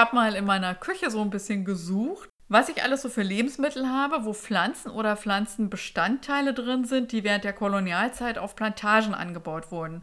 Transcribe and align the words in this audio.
habe 0.00 0.16
mal 0.16 0.34
in 0.34 0.46
meiner 0.46 0.74
Küche 0.74 1.10
so 1.10 1.20
ein 1.20 1.30
bisschen 1.30 1.64
gesucht, 1.64 2.30
was 2.48 2.68
ich 2.68 2.82
alles 2.82 3.02
so 3.02 3.08
für 3.08 3.22
Lebensmittel 3.22 3.88
habe, 3.88 4.24
wo 4.24 4.32
Pflanzen 4.32 4.90
oder 4.90 5.16
Pflanzenbestandteile 5.16 6.54
drin 6.54 6.84
sind, 6.84 7.12
die 7.12 7.22
während 7.22 7.44
der 7.44 7.52
Kolonialzeit 7.52 8.38
auf 8.38 8.56
Plantagen 8.56 9.14
angebaut 9.14 9.70
wurden. 9.70 10.02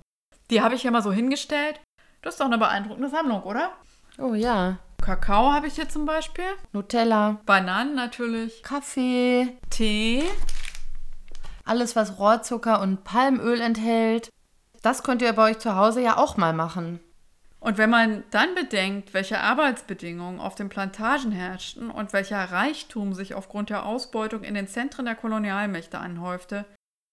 Die 0.49 0.61
habe 0.61 0.75
ich 0.75 0.83
hier 0.83 0.91
mal 0.91 1.01
so 1.01 1.11
hingestellt. 1.11 1.81
Das 2.21 2.35
ist 2.35 2.39
doch 2.39 2.45
eine 2.45 2.57
beeindruckende 2.57 3.09
Sammlung, 3.09 3.43
oder? 3.43 3.71
Oh 4.17 4.33
ja. 4.33 4.77
Kakao 5.01 5.51
habe 5.51 5.67
ich 5.67 5.75
hier 5.75 5.89
zum 5.89 6.05
Beispiel. 6.05 6.45
Nutella. 6.71 7.41
Bananen 7.45 7.95
natürlich. 7.95 8.63
Kaffee. 8.63 9.57
Tee. 9.69 10.23
Alles, 11.65 11.95
was 11.95 12.17
Rohrzucker 12.17 12.81
und 12.81 13.03
Palmöl 13.03 13.59
enthält. 13.59 14.29
Das 14.83 15.03
könnt 15.03 15.21
ihr 15.21 15.33
bei 15.33 15.51
euch 15.51 15.59
zu 15.59 15.75
Hause 15.75 16.01
ja 16.01 16.17
auch 16.17 16.37
mal 16.37 16.53
machen. 16.53 17.01
Und 17.59 17.77
wenn 17.77 17.89
man 17.89 18.23
dann 18.29 18.53
bedenkt, 18.55 19.13
welche 19.13 19.39
Arbeitsbedingungen 19.39 20.39
auf 20.39 20.55
den 20.55 20.69
Plantagen 20.69 21.31
herrschten 21.31 21.89
und 21.89 22.13
welcher 22.13 22.43
Reichtum 22.51 23.13
sich 23.13 23.33
aufgrund 23.33 23.69
der 23.69 23.85
Ausbeutung 23.85 24.43
in 24.43 24.53
den 24.53 24.67
Zentren 24.67 25.05
der 25.05 25.15
Kolonialmächte 25.15 25.97
anhäufte, 25.97 26.65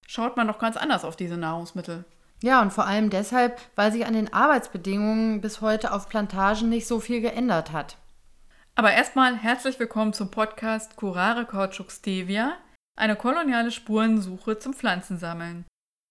schaut 0.07 0.37
man 0.37 0.47
doch 0.47 0.59
ganz 0.59 0.77
anders 0.77 1.05
auf 1.05 1.16
diese 1.16 1.38
Nahrungsmittel. 1.38 2.05
Ja, 2.43 2.61
und 2.61 2.73
vor 2.73 2.87
allem 2.87 3.09
deshalb, 3.09 3.59
weil 3.75 3.91
sich 3.91 4.05
an 4.05 4.12
den 4.12 4.33
Arbeitsbedingungen 4.33 5.41
bis 5.41 5.62
heute 5.62 5.93
auf 5.93 6.11
Plantagen 6.11 6.69
nicht 6.69 6.87
so 6.87 7.01
viel 7.01 7.23
geändert 7.23 7.73
hat. 7.73 7.97
Aber 8.74 8.93
erstmal 8.93 9.37
herzlich 9.37 9.79
willkommen 9.79 10.13
zum 10.13 10.30
Podcast 10.30 10.97
Curare 10.97 11.47
Kautschuk 11.47 11.91
Stevia, 11.91 12.55
eine 12.97 13.16
koloniale 13.16 13.71
Spurensuche 13.71 14.59
zum 14.59 14.74
Pflanzensammeln. 14.74 15.65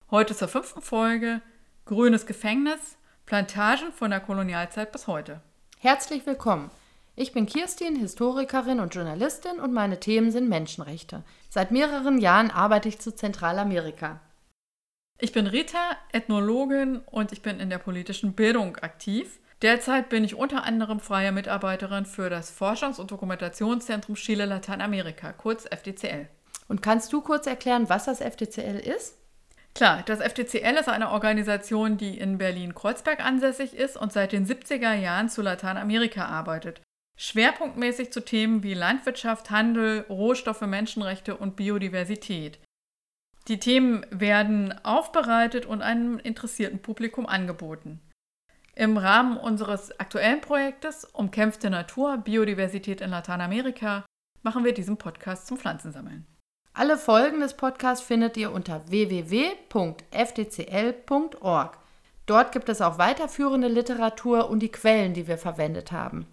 Heute 0.10 0.36
zur 0.36 0.48
fünften 0.48 0.82
Folge 0.82 1.41
Grünes 1.85 2.26
Gefängnis, 2.26 2.98
Plantagen 3.26 3.93
von 3.93 4.12
der 4.12 4.20
Kolonialzeit 4.20 4.91
bis 4.91 5.07
heute. 5.07 5.41
Herzlich 5.79 6.26
willkommen. 6.26 6.70
Ich 7.16 7.32
bin 7.32 7.46
Kirstin, 7.46 7.96
Historikerin 7.96 8.82
und 8.82 8.93
Journalistin 8.93 9.60
und 9.60 9.71
meine 9.71 9.99
Themen 9.99 10.29
sind 10.29 10.49
Menschenrechte. 10.49 11.24
Seit 11.49 11.71
mehreren 11.71 12.18
Jahren 12.18 12.51
arbeite 12.51 12.90
ich 12.90 12.99
zu 12.99 13.16
Zentralamerika. 13.16 14.20
Ich 15.20 15.32
bin 15.32 15.48
Rita, 15.48 15.96
Ethnologin 16.12 16.98
und 16.98 17.32
ich 17.32 17.41
bin 17.41 17.62
in 17.62 17.70
der 17.70 17.77
politischen 17.77 18.34
Bildung 18.34 18.76
aktiv. 18.77 19.40
Derzeit 19.62 20.10
bin 20.10 20.26
ich 20.26 20.35
unter 20.35 20.66
anderem 20.66 20.99
freie 20.99 21.32
Mitarbeiterin 21.32 22.05
für 22.05 22.29
das 22.29 22.51
Forschungs- 22.51 22.99
und 22.99 23.12
Dokumentationszentrum 23.12 24.16
Chile 24.16 24.46
Lateinamerika, 24.46 25.32
kurz 25.32 25.66
FDCL. 25.66 26.27
Und 26.68 26.82
kannst 26.82 27.13
du 27.13 27.21
kurz 27.21 27.48
erklären, 27.48 27.88
was 27.88 28.05
das 28.05 28.20
FDCL 28.20 28.79
ist? 28.79 29.16
Klar, 29.76 30.04
das 30.05 30.20
FDCL 30.20 30.77
ist 30.79 30.90
eine 30.90 31.10
Organisation, 31.10 31.98
die 31.98 32.18
in 32.18 32.38
Berlin-Kreuzberg 32.38 33.26
ansässig 33.26 33.74
ist 33.74 33.98
und 33.98 34.13
seit 34.13 34.32
den 34.32 34.46
70er 34.46 34.93
Jahren 34.93 35.29
zu 35.29 35.41
Lateinamerika 35.41 36.26
arbeitet. 36.26 36.82
Schwerpunktmäßig 37.18 38.12
zu 38.12 38.24
Themen 38.24 38.63
wie 38.63 38.74
Landwirtschaft, 38.74 39.49
Handel, 39.51 40.01
Rohstoffe, 40.10 40.62
Menschenrechte 40.62 41.35
und 41.38 41.55
Biodiversität. 41.55 42.60
Die 43.48 43.60
Themen 43.60 44.05
werden 44.10 44.74
aufbereitet 44.85 45.66
und 45.66 45.82
einem 45.82 46.18
interessierten 46.20 46.79
Publikum 46.79 47.26
angeboten. 47.26 47.99
Im 48.76 48.98
Rahmen 48.98 49.38
unseres 49.38 49.99
aktuellen 49.99 50.41
Projektes 50.41 51.05
Umkämpfte 51.05 51.70
Natur, 51.70 52.18
Biodiversität 52.18 53.01
in 53.01 53.10
Lateinamerika 53.10 54.05
machen 54.41 54.63
wir 54.63 54.74
diesen 54.74 54.98
Podcast 54.98 55.46
zum 55.48 55.57
Pflanzensammeln. 55.57 56.26
Alle 56.76 56.98
Folgen 56.98 57.40
des 57.40 57.54
Podcasts 57.54 58.04
findet 58.04 58.35
ihr 58.35 58.52
unter 58.52 58.82
www.fdcl.org. 58.90 61.77
Dort 62.26 62.52
gibt 62.52 62.68
es 62.68 62.82
auch 62.82 62.98
weiterführende 62.98 63.68
Literatur 63.68 64.50
und 64.50 64.59
die 64.59 64.72
Quellen, 64.72 65.13
die 65.13 65.28
wir 65.28 65.38
verwendet 65.38 65.91
haben. 65.91 66.25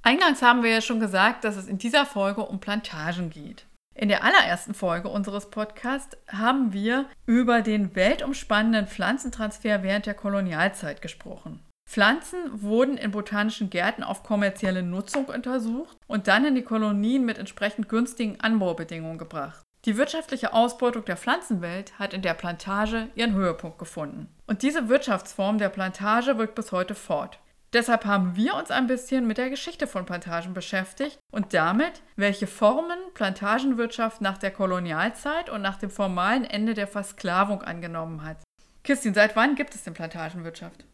Eingangs 0.00 0.40
haben 0.40 0.62
wir 0.62 0.70
ja 0.70 0.80
schon 0.80 0.98
gesagt, 0.98 1.44
dass 1.44 1.56
es 1.56 1.66
in 1.66 1.76
dieser 1.76 2.06
Folge 2.06 2.40
um 2.40 2.58
Plantagen 2.58 3.28
geht. 3.28 3.66
In 3.94 4.08
der 4.08 4.24
allerersten 4.24 4.72
Folge 4.72 5.08
unseres 5.08 5.50
Podcasts 5.50 6.16
haben 6.28 6.72
wir 6.72 7.04
über 7.26 7.60
den 7.60 7.94
weltumspannenden 7.94 8.86
Pflanzentransfer 8.86 9.82
während 9.82 10.06
der 10.06 10.14
Kolonialzeit 10.14 11.02
gesprochen. 11.02 11.60
Pflanzen 11.86 12.62
wurden 12.62 12.96
in 12.96 13.10
botanischen 13.10 13.68
Gärten 13.68 14.02
auf 14.02 14.22
kommerzielle 14.22 14.82
Nutzung 14.82 15.26
untersucht 15.26 15.98
und 16.06 16.28
dann 16.28 16.46
in 16.46 16.54
die 16.54 16.62
Kolonien 16.62 17.26
mit 17.26 17.36
entsprechend 17.38 17.90
günstigen 17.90 18.40
Anbaubedingungen 18.40 19.18
gebracht. 19.18 19.65
Die 19.86 19.96
wirtschaftliche 19.96 20.52
Ausbeutung 20.52 21.04
der 21.04 21.16
Pflanzenwelt 21.16 21.96
hat 21.96 22.12
in 22.12 22.20
der 22.20 22.34
Plantage 22.34 23.08
ihren 23.14 23.34
Höhepunkt 23.34 23.78
gefunden. 23.78 24.28
Und 24.48 24.62
diese 24.62 24.88
Wirtschaftsform 24.88 25.58
der 25.58 25.68
Plantage 25.68 26.38
wirkt 26.38 26.56
bis 26.56 26.72
heute 26.72 26.96
fort. 26.96 27.38
Deshalb 27.72 28.04
haben 28.04 28.34
wir 28.34 28.54
uns 28.54 28.72
ein 28.72 28.88
bisschen 28.88 29.28
mit 29.28 29.38
der 29.38 29.48
Geschichte 29.48 29.86
von 29.86 30.04
Plantagen 30.04 30.54
beschäftigt 30.54 31.18
und 31.30 31.54
damit, 31.54 32.02
welche 32.16 32.48
Formen 32.48 32.98
Plantagenwirtschaft 33.14 34.20
nach 34.20 34.38
der 34.38 34.50
Kolonialzeit 34.50 35.50
und 35.50 35.62
nach 35.62 35.76
dem 35.76 35.90
formalen 35.90 36.44
Ende 36.44 36.74
der 36.74 36.88
Versklavung 36.88 37.62
angenommen 37.62 38.24
hat. 38.24 38.38
Kirstin, 38.82 39.14
seit 39.14 39.36
wann 39.36 39.54
gibt 39.54 39.74
es 39.74 39.84
denn 39.84 39.94
Plantagenwirtschaft? 39.94 40.84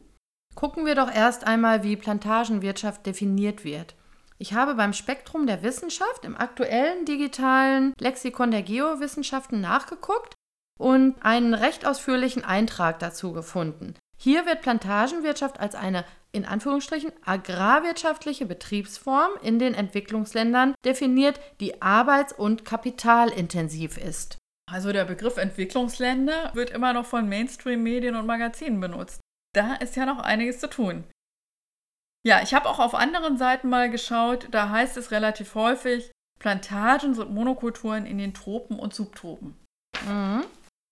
Gucken 0.55 0.85
wir 0.85 0.95
doch 0.95 1.11
erst 1.11 1.47
einmal, 1.47 1.83
wie 1.83 1.97
Plantagenwirtschaft 1.97 3.07
definiert 3.07 3.65
wird. 3.65 3.95
Ich 4.43 4.55
habe 4.55 4.75
beim 4.75 4.93
Spektrum 4.93 5.47
der 5.47 5.63
Wissenschaft 5.63 6.25
im 6.25 6.37
aktuellen 6.37 7.05
digitalen 7.05 7.95
Lexikon 8.01 8.51
der 8.51 8.63
Geowissenschaften 8.63 9.61
nachgeguckt 9.61 10.35
und 10.81 11.15
einen 11.25 11.55
recht 11.55 11.87
ausführlichen 11.87 12.43
Eintrag 12.43 12.99
dazu 12.99 13.33
gefunden. 13.33 13.95
Hier 14.19 14.45
wird 14.45 14.63
Plantagenwirtschaft 14.63 15.61
als 15.61 15.77
eine 15.77 16.05
in 16.33 16.45
Anführungsstrichen 16.45 17.13
agrarwirtschaftliche 17.25 18.45
Betriebsform 18.45 19.31
in 19.43 19.61
den 19.61 19.75
Entwicklungsländern 19.75 20.75
definiert, 20.85 21.39
die 21.61 21.81
arbeits- 21.81 22.33
und 22.33 22.65
kapitalintensiv 22.65 23.97
ist. 23.97 24.39
Also 24.69 24.93
der 24.93 25.05
Begriff 25.05 25.37
Entwicklungsländer 25.37 26.51
wird 26.55 26.71
immer 26.71 26.93
noch 26.93 27.07
von 27.07 27.29
Mainstream-Medien 27.29 28.17
und 28.17 28.27
Magazinen 28.27 28.81
benutzt. 28.81 29.21
Da 29.55 29.75
ist 29.75 29.95
ja 29.95 30.05
noch 30.05 30.19
einiges 30.19 30.59
zu 30.59 30.69
tun. 30.69 31.05
Ja, 32.25 32.41
ich 32.43 32.55
habe 32.55 32.69
auch 32.69 32.79
auf 32.79 32.95
anderen 32.95 33.37
Seiten 33.37 33.69
mal 33.69 33.91
geschaut, 33.91 34.49
da 34.53 34.69
heißt 34.69 34.97
es 34.97 35.11
relativ 35.11 35.55
häufig, 35.55 36.13
Plantagen 36.39 37.15
sind 37.15 37.33
Monokulturen 37.33 38.07
in 38.07 38.19
den 38.19 38.35
Tropen 38.35 38.79
und 38.79 38.95
Subtropen. 38.95 39.57
Mhm. 40.07 40.45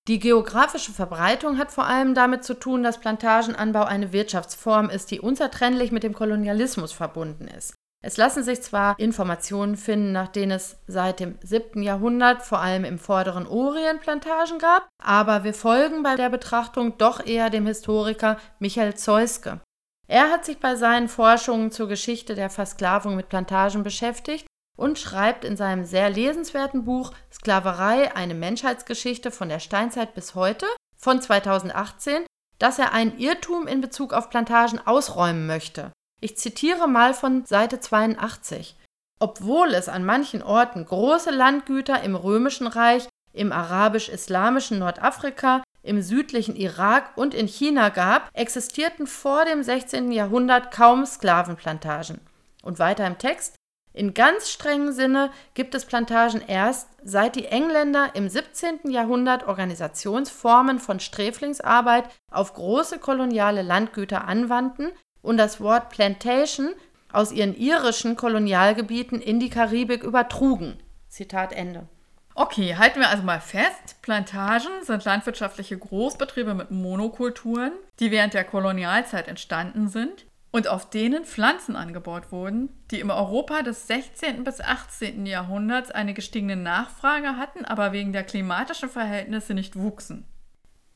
Die 0.09 0.19
geografische 0.19 0.93
Verbreitung 0.93 1.59
hat 1.59 1.71
vor 1.71 1.87
allem 1.87 2.15
damit 2.15 2.43
zu 2.43 2.55
tun, 2.55 2.83
dass 2.83 2.99
Plantagenanbau 2.99 3.85
eine 3.85 4.13
Wirtschaftsform 4.13 4.91
ist, 4.91 5.11
die 5.11 5.21
unzertrennlich 5.21 5.93
mit 5.93 6.03
dem 6.03 6.15
Kolonialismus 6.15 6.93
verbunden 6.93 7.47
ist. 7.47 7.75
Es 8.03 8.17
lassen 8.17 8.43
sich 8.43 8.63
zwar 8.63 8.99
Informationen 8.99 9.77
finden, 9.77 10.13
nach 10.13 10.29
denen 10.29 10.53
es 10.53 10.79
seit 10.87 11.21
dem 11.21 11.39
7. 11.43 11.83
Jahrhundert 11.83 12.43
vor 12.43 12.61
allem 12.61 12.85
im 12.85 12.99
vorderen 12.99 13.47
Orient 13.47 14.01
Plantagen 14.01 14.59
gab, 14.59 14.89
aber 15.03 15.45
wir 15.45 15.53
folgen 15.53 16.03
bei 16.03 16.17
der 16.17 16.31
Betrachtung 16.31 16.97
doch 16.97 17.25
eher 17.25 17.51
dem 17.51 17.67
Historiker 17.67 18.39
Michael 18.59 18.95
Zeuske. 18.95 19.61
Er 20.11 20.33
hat 20.33 20.45
sich 20.45 20.59
bei 20.59 20.75
seinen 20.75 21.09
Forschungen 21.09 21.71
zur 21.71 21.87
Geschichte 21.87 22.35
der 22.35 22.51
Versklavung 22.51 23.15
mit 23.15 23.29
Plantagen 23.29 23.85
beschäftigt 23.85 24.45
und 24.77 24.99
schreibt 24.99 25.45
in 25.45 25.57
seinem 25.57 25.85
sehr 25.85 26.11
lesenswerten 26.11 26.85
Buch 26.85 27.13
Sklaverei, 27.33 28.13
eine 28.17 28.35
Menschheitsgeschichte 28.35 29.31
von 29.31 29.49
der 29.49 29.61
Steinzeit 29.61 30.17
bis 30.17 30.35
heute 30.35 30.67
von 30.97 31.23
2018, 31.23 32.27
dass 32.59 32.81
er 32.81 32.93
einen 32.93 33.19
Irrtum 33.21 33.69
in 33.69 33.81
Bezug 33.81 34.13
auf 34.13 34.31
Plantagen 34.31 34.85
ausräumen 34.85 35.47
möchte. 35.47 35.93
Ich 36.21 36.37
zitiere 36.37 36.89
mal 36.89 37.15
von 37.15 37.45
Seite 37.45 37.79
82. 37.79 38.77
Obwohl 39.21 39.75
es 39.75 39.89
an 39.89 40.05
manchen 40.05 40.43
Orten 40.43 40.87
große 40.87 41.31
Landgüter 41.31 42.03
im 42.03 42.17
römischen 42.17 42.67
Reich, 42.67 43.09
im 43.33 43.53
arabisch-islamischen 43.53 44.81
Nordafrika, 44.81 45.63
im 45.83 46.03
südlichen 46.03 46.57
Irak 46.57 47.17
und 47.17 47.35
in 47.35 47.47
China 47.47 47.89
gab, 47.89 48.31
existierten 48.33 49.07
vor 49.07 49.45
dem 49.45 49.63
16. 49.63 50.13
Jahrhundert 50.13 50.71
kaum 50.71 51.07
Sklavenplantagen. 51.07 52.21
Und 52.63 52.79
weiter 52.79 53.07
im 53.07 53.19
Text 53.19 53.55
in 53.93 54.15
ganz 54.15 54.51
strengen 54.51 54.93
Sinne 54.93 55.31
gibt 55.55 55.75
es 55.75 55.85
Plantagen 55.85 56.43
erst, 56.47 56.89
seit 57.03 57.35
die 57.35 57.47
Engländer 57.47 58.11
im 58.15 58.29
17. 58.29 58.91
Jahrhundert 58.91 59.49
Organisationsformen 59.49 60.79
von 60.79 61.01
Sträflingsarbeit 61.01 62.05
auf 62.31 62.55
große 62.55 63.01
koloniale 63.01 63.63
Landgüter 63.63 64.29
anwandten 64.29 64.93
und 65.23 65.39
das 65.39 65.61
Wort 65.61 65.91
Plantation 65.91 66.71
aus 67.13 67.33
ihren 67.33 67.57
irischen 67.57 68.15
Kolonialgebieten 68.15 69.21
in 69.21 69.41
die 69.41 69.51
Karibik 69.51 70.05
übertrugen. 70.05 70.79
Zitat 71.09 71.53
Ende. 71.53 71.89
Okay, 72.35 72.77
halten 72.77 73.01
wir 73.01 73.09
also 73.09 73.23
mal 73.23 73.41
fest, 73.41 74.01
Plantagen 74.03 74.85
sind 74.85 75.05
landwirtschaftliche 75.05 75.77
Großbetriebe 75.77 76.55
mit 76.55 76.71
Monokulturen, 76.71 77.73
die 77.99 78.11
während 78.11 78.35
der 78.35 78.45
Kolonialzeit 78.45 79.29
entstanden 79.29 79.89
sind 79.89 80.27
und 80.53 80.69
auf 80.69 80.89
denen 80.89 81.25
Pflanzen 81.25 81.77
angebaut 81.77 82.33
wurden, 82.33 82.71
die 82.91 83.01
im 83.01 83.11
Europa 83.11 83.63
des 83.63 83.87
16. 83.87 84.45
bis 84.45 84.61
18. 84.61 85.27
Jahrhunderts 85.27 85.91
eine 85.91 86.15
gestiegene 86.15 86.57
Nachfrage 86.57 87.37
hatten, 87.37 87.65
aber 87.65 87.93
wegen 87.93 88.13
der 88.13 88.25
klimatischen 88.25 88.89
Verhältnisse 88.89 89.55
nicht 89.55 89.77
wuchsen. 89.77 90.25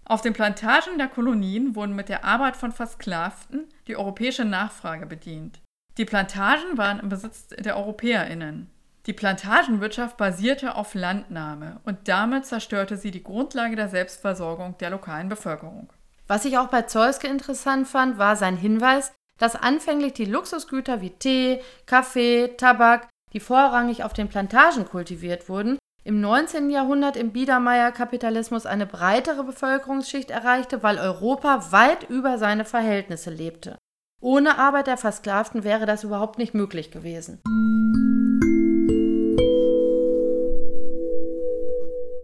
Auf 0.06 0.20
den 0.20 0.34
Plantagen 0.34 0.98
der 0.98 1.08
Kolonien 1.08 1.74
wurden 1.74 1.94
mit 1.94 2.08
der 2.08 2.24
Arbeit 2.24 2.56
von 2.56 2.72
Versklavten 2.72 3.68
die 3.86 3.96
europäische 3.96 4.44
Nachfrage 4.44 5.06
bedient. 5.06 5.60
Die 5.96 6.04
Plantagen 6.04 6.76
waren 6.76 7.00
im 7.00 7.08
Besitz 7.08 7.48
der 7.48 7.76
EuropäerInnen. 7.76 8.70
Die 9.06 9.12
Plantagenwirtschaft 9.12 10.16
basierte 10.16 10.76
auf 10.76 10.94
Landnahme 10.94 11.80
und 11.84 12.08
damit 12.08 12.46
zerstörte 12.46 12.96
sie 12.96 13.10
die 13.10 13.22
Grundlage 13.22 13.76
der 13.76 13.90
Selbstversorgung 13.90 14.78
der 14.78 14.90
lokalen 14.90 15.28
Bevölkerung. 15.28 15.92
Was 16.26 16.46
ich 16.46 16.56
auch 16.56 16.68
bei 16.68 16.82
Zeuske 16.82 17.26
interessant 17.28 17.86
fand, 17.86 18.16
war 18.16 18.36
sein 18.36 18.56
Hinweis, 18.56 19.12
dass 19.38 19.56
anfänglich 19.56 20.14
die 20.14 20.24
Luxusgüter 20.24 21.02
wie 21.02 21.10
Tee, 21.10 21.60
Kaffee, 21.84 22.54
Tabak, 22.56 23.08
die 23.34 23.40
vorrangig 23.40 24.04
auf 24.04 24.14
den 24.14 24.28
Plantagen 24.28 24.86
kultiviert 24.86 25.50
wurden, 25.50 25.76
im 26.02 26.20
19. 26.20 26.70
Jahrhundert 26.70 27.16
im 27.16 27.32
Biedermeier-Kapitalismus 27.32 28.64
eine 28.64 28.86
breitere 28.86 29.42
Bevölkerungsschicht 29.44 30.30
erreichte, 30.30 30.82
weil 30.82 30.98
Europa 30.98 31.72
weit 31.72 32.08
über 32.08 32.38
seine 32.38 32.64
Verhältnisse 32.64 33.30
lebte. 33.30 33.76
Ohne 34.20 34.58
Arbeit 34.58 34.86
der 34.86 34.96
Versklavten 34.96 35.64
wäre 35.64 35.84
das 35.84 36.04
überhaupt 36.04 36.38
nicht 36.38 36.54
möglich 36.54 36.90
gewesen. 36.90 37.42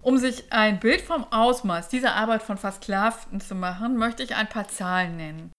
Um 0.03 0.17
sich 0.17 0.51
ein 0.51 0.81
Bild 0.81 1.03
vom 1.03 1.25
Ausmaß 1.31 1.89
dieser 1.89 2.15
Arbeit 2.15 2.43
von 2.43 2.57
Versklavten 2.57 3.41
zu 3.41 3.55
machen, 3.55 3.97
möchte 3.97 4.23
ich 4.23 4.35
ein 4.35 4.49
paar 4.49 4.69
Zahlen 4.69 5.17
nennen. 5.17 5.53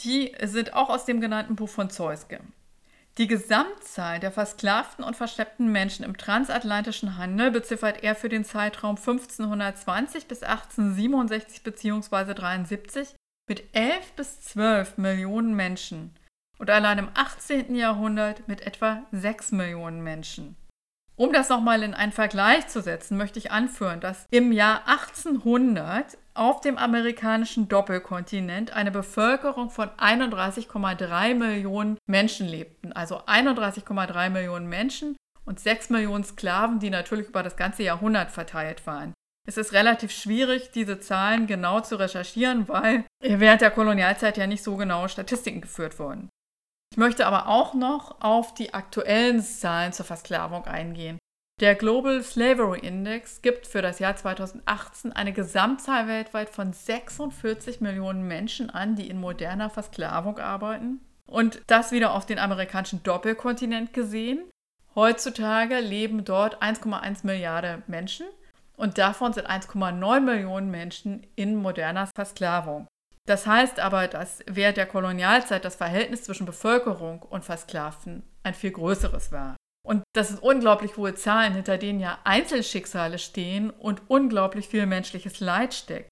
Die 0.00 0.34
sind 0.42 0.74
auch 0.74 0.88
aus 0.88 1.04
dem 1.04 1.20
genannten 1.20 1.54
Buch 1.54 1.68
von 1.68 1.90
Zeuske. 1.90 2.40
Die 3.18 3.28
Gesamtzahl 3.28 4.18
der 4.18 4.32
versklavten 4.32 5.04
und 5.04 5.16
verschleppten 5.16 5.70
Menschen 5.70 6.04
im 6.04 6.16
transatlantischen 6.16 7.16
Handel 7.16 7.52
beziffert 7.52 8.02
er 8.02 8.16
für 8.16 8.28
den 8.28 8.44
Zeitraum 8.44 8.96
1520 8.96 10.26
bis 10.26 10.42
1867 10.42 11.62
bzw. 11.62 12.34
73 12.34 13.14
mit 13.48 13.62
11 13.72 14.12
bis 14.12 14.40
12 14.40 14.98
Millionen 14.98 15.54
Menschen 15.54 16.16
und 16.58 16.70
allein 16.70 16.98
im 16.98 17.08
18. 17.14 17.76
Jahrhundert 17.76 18.48
mit 18.48 18.62
etwa 18.62 19.04
6 19.12 19.52
Millionen 19.52 20.02
Menschen. 20.02 20.56
Um 21.16 21.32
das 21.32 21.48
nochmal 21.48 21.84
in 21.84 21.94
einen 21.94 22.10
Vergleich 22.10 22.66
zu 22.66 22.82
setzen, 22.82 23.16
möchte 23.16 23.38
ich 23.38 23.52
anführen, 23.52 24.00
dass 24.00 24.26
im 24.30 24.50
Jahr 24.50 24.88
1800 24.88 26.18
auf 26.34 26.60
dem 26.60 26.76
amerikanischen 26.76 27.68
Doppelkontinent 27.68 28.72
eine 28.72 28.90
Bevölkerung 28.90 29.70
von 29.70 29.90
31,3 29.90 31.34
Millionen 31.34 31.98
Menschen 32.06 32.48
lebten. 32.48 32.92
Also 32.92 33.20
31,3 33.20 34.30
Millionen 34.30 34.68
Menschen 34.68 35.16
und 35.44 35.60
6 35.60 35.90
Millionen 35.90 36.24
Sklaven, 36.24 36.80
die 36.80 36.90
natürlich 36.90 37.28
über 37.28 37.44
das 37.44 37.56
ganze 37.56 37.84
Jahrhundert 37.84 38.32
verteilt 38.32 38.84
waren. 38.84 39.14
Es 39.46 39.56
ist 39.56 39.72
relativ 39.72 40.10
schwierig, 40.10 40.70
diese 40.72 40.98
Zahlen 40.98 41.46
genau 41.46 41.80
zu 41.80 41.96
recherchieren, 41.96 42.66
weil 42.66 43.04
während 43.20 43.60
der 43.60 43.70
Kolonialzeit 43.70 44.36
ja 44.36 44.46
nicht 44.46 44.64
so 44.64 44.76
genaue 44.76 45.08
Statistiken 45.08 45.60
geführt 45.60 45.98
wurden. 45.98 46.28
Ich 46.94 46.98
möchte 46.98 47.26
aber 47.26 47.48
auch 47.48 47.74
noch 47.74 48.20
auf 48.20 48.54
die 48.54 48.72
aktuellen 48.72 49.42
Zahlen 49.42 49.92
zur 49.92 50.06
Versklavung 50.06 50.64
eingehen. 50.66 51.18
Der 51.60 51.74
Global 51.74 52.22
Slavery 52.22 52.78
Index 52.86 53.42
gibt 53.42 53.66
für 53.66 53.82
das 53.82 53.98
Jahr 53.98 54.14
2018 54.14 55.10
eine 55.10 55.32
Gesamtzahl 55.32 56.06
weltweit 56.06 56.50
von 56.50 56.72
46 56.72 57.80
Millionen 57.80 58.28
Menschen 58.28 58.70
an, 58.70 58.94
die 58.94 59.10
in 59.10 59.18
moderner 59.18 59.70
Versklavung 59.70 60.38
arbeiten. 60.38 61.00
Und 61.26 61.62
das 61.66 61.90
wieder 61.90 62.14
auf 62.14 62.26
den 62.26 62.38
amerikanischen 62.38 63.02
Doppelkontinent 63.02 63.92
gesehen. 63.92 64.48
Heutzutage 64.94 65.80
leben 65.80 66.24
dort 66.24 66.62
1,1 66.62 67.26
Milliarden 67.26 67.82
Menschen 67.88 68.26
und 68.76 68.98
davon 68.98 69.32
sind 69.32 69.50
1,9 69.50 70.20
Millionen 70.20 70.70
Menschen 70.70 71.26
in 71.34 71.56
moderner 71.56 72.08
Versklavung. 72.14 72.86
Das 73.26 73.46
heißt 73.46 73.80
aber, 73.80 74.06
dass 74.06 74.42
während 74.46 74.76
der 74.76 74.86
Kolonialzeit 74.86 75.64
das 75.64 75.76
Verhältnis 75.76 76.24
zwischen 76.24 76.44
Bevölkerung 76.44 77.22
und 77.22 77.44
Versklavten 77.44 78.22
ein 78.42 78.54
viel 78.54 78.70
größeres 78.70 79.32
war. 79.32 79.56
Und 79.86 80.02
das 80.14 80.28
sind 80.28 80.42
unglaublich 80.42 80.96
hohe 80.96 81.14
Zahlen, 81.14 81.54
hinter 81.54 81.78
denen 81.78 82.00
ja 82.00 82.18
Einzelschicksale 82.24 83.18
stehen 83.18 83.70
und 83.70 84.02
unglaublich 84.08 84.68
viel 84.68 84.86
menschliches 84.86 85.40
Leid 85.40 85.74
steckt. 85.74 86.08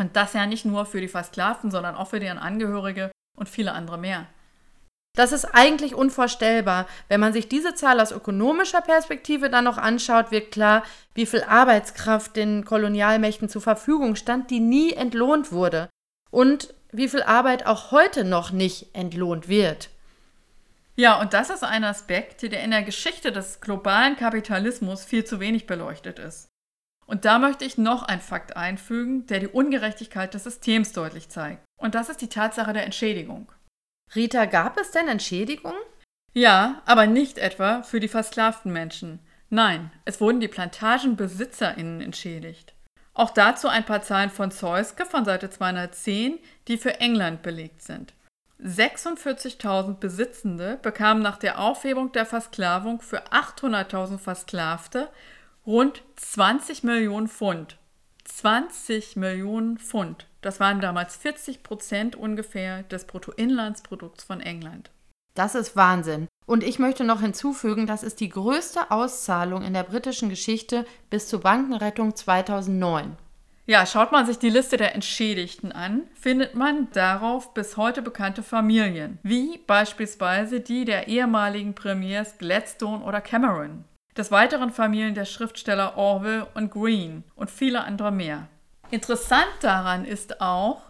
Und 0.00 0.16
das 0.16 0.32
ja 0.32 0.46
nicht 0.46 0.64
nur 0.64 0.86
für 0.86 1.00
die 1.00 1.08
Versklavten, 1.08 1.70
sondern 1.70 1.94
auch 1.94 2.08
für 2.08 2.20
deren 2.20 2.38
Angehörige 2.38 3.10
und 3.36 3.48
viele 3.48 3.72
andere 3.72 3.98
mehr. 3.98 4.26
Das 5.14 5.32
ist 5.32 5.44
eigentlich 5.44 5.94
unvorstellbar. 5.94 6.86
Wenn 7.08 7.20
man 7.20 7.32
sich 7.32 7.48
diese 7.48 7.74
Zahl 7.74 8.00
aus 8.00 8.12
ökonomischer 8.12 8.80
Perspektive 8.80 9.50
dann 9.50 9.64
noch 9.64 9.76
anschaut, 9.76 10.30
wird 10.30 10.50
klar, 10.50 10.84
wie 11.14 11.26
viel 11.26 11.42
Arbeitskraft 11.42 12.34
den 12.34 12.64
Kolonialmächten 12.64 13.48
zur 13.48 13.62
Verfügung 13.62 14.16
stand, 14.16 14.50
die 14.50 14.60
nie 14.60 14.94
entlohnt 14.94 15.52
wurde 15.52 15.90
und 16.32 16.74
wie 16.90 17.08
viel 17.08 17.22
Arbeit 17.22 17.66
auch 17.66 17.92
heute 17.92 18.24
noch 18.24 18.50
nicht 18.50 18.94
entlohnt 18.94 19.48
wird. 19.48 19.90
Ja, 20.96 21.20
und 21.20 21.32
das 21.32 21.48
ist 21.48 21.62
ein 21.62 21.84
Aspekt, 21.84 22.42
der 22.42 22.62
in 22.64 22.72
der 22.72 22.82
Geschichte 22.82 23.30
des 23.30 23.60
globalen 23.60 24.16
Kapitalismus 24.16 25.04
viel 25.04 25.24
zu 25.24 25.38
wenig 25.38 25.66
beleuchtet 25.66 26.18
ist. 26.18 26.48
Und 27.06 27.24
da 27.24 27.38
möchte 27.38 27.64
ich 27.64 27.78
noch 27.78 28.02
einen 28.02 28.20
Fakt 28.20 28.56
einfügen, 28.56 29.26
der 29.26 29.40
die 29.40 29.48
Ungerechtigkeit 29.48 30.34
des 30.34 30.44
Systems 30.44 30.92
deutlich 30.92 31.28
zeigt. 31.28 31.62
Und 31.78 31.94
das 31.94 32.08
ist 32.08 32.20
die 32.20 32.28
Tatsache 32.28 32.72
der 32.72 32.84
Entschädigung. 32.84 33.50
Rita, 34.14 34.44
gab 34.44 34.78
es 34.78 34.90
denn 34.90 35.08
Entschädigung? 35.08 35.74
Ja, 36.34 36.82
aber 36.86 37.06
nicht 37.06 37.38
etwa 37.38 37.82
für 37.82 38.00
die 38.00 38.08
versklavten 38.08 38.72
Menschen. 38.72 39.18
Nein, 39.50 39.90
es 40.04 40.20
wurden 40.20 40.40
die 40.40 40.48
Plantagenbesitzerinnen 40.48 42.00
entschädigt. 42.00 42.74
Auch 43.14 43.30
dazu 43.30 43.68
ein 43.68 43.84
paar 43.84 44.02
Zahlen 44.02 44.30
von 44.30 44.50
Zeuske 44.50 45.04
von 45.04 45.24
Seite 45.24 45.50
210, 45.50 46.38
die 46.68 46.78
für 46.78 47.00
England 47.00 47.42
belegt 47.42 47.82
sind. 47.82 48.14
46.000 48.62 49.94
Besitzende 49.94 50.78
bekamen 50.82 51.22
nach 51.22 51.36
der 51.36 51.58
Aufhebung 51.58 52.12
der 52.12 52.24
Versklavung 52.24 53.00
für 53.00 53.26
800.000 53.32 54.18
Versklavte 54.18 55.10
rund 55.66 56.02
20 56.16 56.84
Millionen 56.84 57.28
Pfund. 57.28 57.76
20 58.24 59.16
Millionen 59.16 59.78
Pfund. 59.78 60.26
Das 60.40 60.60
waren 60.60 60.80
damals 60.80 61.16
40 61.16 61.62
Prozent 61.62 62.16
ungefähr 62.16 62.84
des 62.84 63.04
Bruttoinlandsprodukts 63.06 64.24
von 64.24 64.40
England. 64.40 64.90
Das 65.34 65.54
ist 65.54 65.76
Wahnsinn. 65.76 66.28
Und 66.46 66.64
ich 66.64 66.78
möchte 66.78 67.04
noch 67.04 67.20
hinzufügen, 67.20 67.86
das 67.86 68.02
ist 68.02 68.20
die 68.20 68.28
größte 68.28 68.90
Auszahlung 68.90 69.62
in 69.62 69.74
der 69.74 69.84
britischen 69.84 70.28
Geschichte 70.28 70.84
bis 71.08 71.28
zur 71.28 71.40
Bankenrettung 71.40 72.14
2009. 72.14 73.16
Ja, 73.64 73.86
schaut 73.86 74.10
man 74.10 74.26
sich 74.26 74.40
die 74.40 74.50
Liste 74.50 74.76
der 74.76 74.94
Entschädigten 74.94 75.70
an, 75.70 76.02
findet 76.14 76.56
man 76.56 76.88
darauf 76.92 77.54
bis 77.54 77.76
heute 77.76 78.02
bekannte 78.02 78.42
Familien, 78.42 79.18
wie 79.22 79.58
beispielsweise 79.58 80.60
die 80.60 80.84
der 80.84 81.06
ehemaligen 81.06 81.74
Premiers 81.74 82.38
Gladstone 82.38 83.04
oder 83.04 83.20
Cameron. 83.20 83.84
Des 84.16 84.32
Weiteren 84.32 84.70
Familien 84.70 85.14
der 85.14 85.24
Schriftsteller 85.24 85.96
Orwell 85.96 86.46
und 86.54 86.72
Green 86.72 87.22
und 87.36 87.50
viele 87.50 87.84
andere 87.84 88.10
mehr. 88.10 88.48
Interessant 88.90 89.46
daran 89.60 90.04
ist 90.04 90.40
auch, 90.40 90.82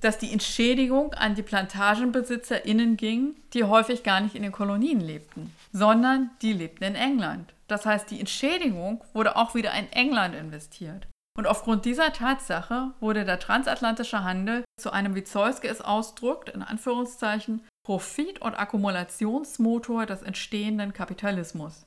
dass 0.00 0.18
die 0.18 0.32
Entschädigung 0.32 1.14
an 1.14 1.34
die 1.34 1.42
PlantagenbesitzerInnen 1.42 2.96
ging, 2.96 3.34
die 3.52 3.64
häufig 3.64 4.02
gar 4.02 4.20
nicht 4.20 4.34
in 4.34 4.42
den 4.42 4.52
Kolonien 4.52 5.00
lebten, 5.00 5.54
sondern 5.72 6.30
die 6.42 6.52
lebten 6.52 6.84
in 6.84 6.94
England. 6.94 7.52
Das 7.68 7.86
heißt, 7.86 8.10
die 8.10 8.18
Entschädigung 8.18 9.04
wurde 9.12 9.36
auch 9.36 9.54
wieder 9.54 9.72
in 9.74 9.90
England 9.92 10.34
investiert. 10.34 11.06
Und 11.38 11.46
aufgrund 11.46 11.84
dieser 11.84 12.12
Tatsache 12.12 12.90
wurde 13.00 13.24
der 13.24 13.38
transatlantische 13.38 14.24
Handel 14.24 14.64
zu 14.76 14.92
einem, 14.92 15.14
wie 15.14 15.24
Zeuske 15.24 15.68
es 15.68 15.80
ausdrückt, 15.80 16.48
in 16.48 16.62
Anführungszeichen, 16.62 17.62
Profit- 17.86 18.42
und 18.42 18.54
Akkumulationsmotor 18.54 20.06
des 20.06 20.22
entstehenden 20.22 20.92
Kapitalismus. 20.92 21.86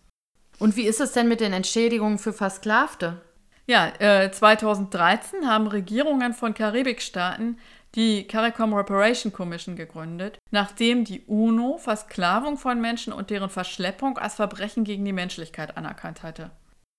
Und 0.60 0.75
wie 0.75 0.86
ist 0.86 1.01
es 1.01 1.12
denn 1.12 1.27
mit 1.27 1.41
den 1.41 1.53
Entschädigungen 1.53 2.17
für 2.17 2.34
Versklavte? 2.34 3.22
Ja, 3.65 3.88
äh, 4.00 4.32
2013 4.32 5.48
haben 5.48 5.67
Regierungen 5.67 6.34
von 6.34 6.53
Karibikstaaten 6.53 7.58
die 7.96 8.28
CARICOM 8.28 8.74
Reparation 8.74 9.32
Commission 9.32 9.76
gegründet, 9.76 10.40
nachdem 10.52 11.06
die 11.06 11.22
UNO 11.28 11.78
Versklavung 11.78 12.58
von 12.58 12.82
Menschen 12.82 13.14
und 13.14 13.30
deren 13.30 13.50
Verschleppung 13.50 14.18
als 14.18 14.36
Verbrechen 14.36 14.84
gegen 14.84 15.06
die 15.06 15.14
Menschlichkeit 15.14 15.78
anerkannt 15.78 16.24
hatte. 16.24 16.52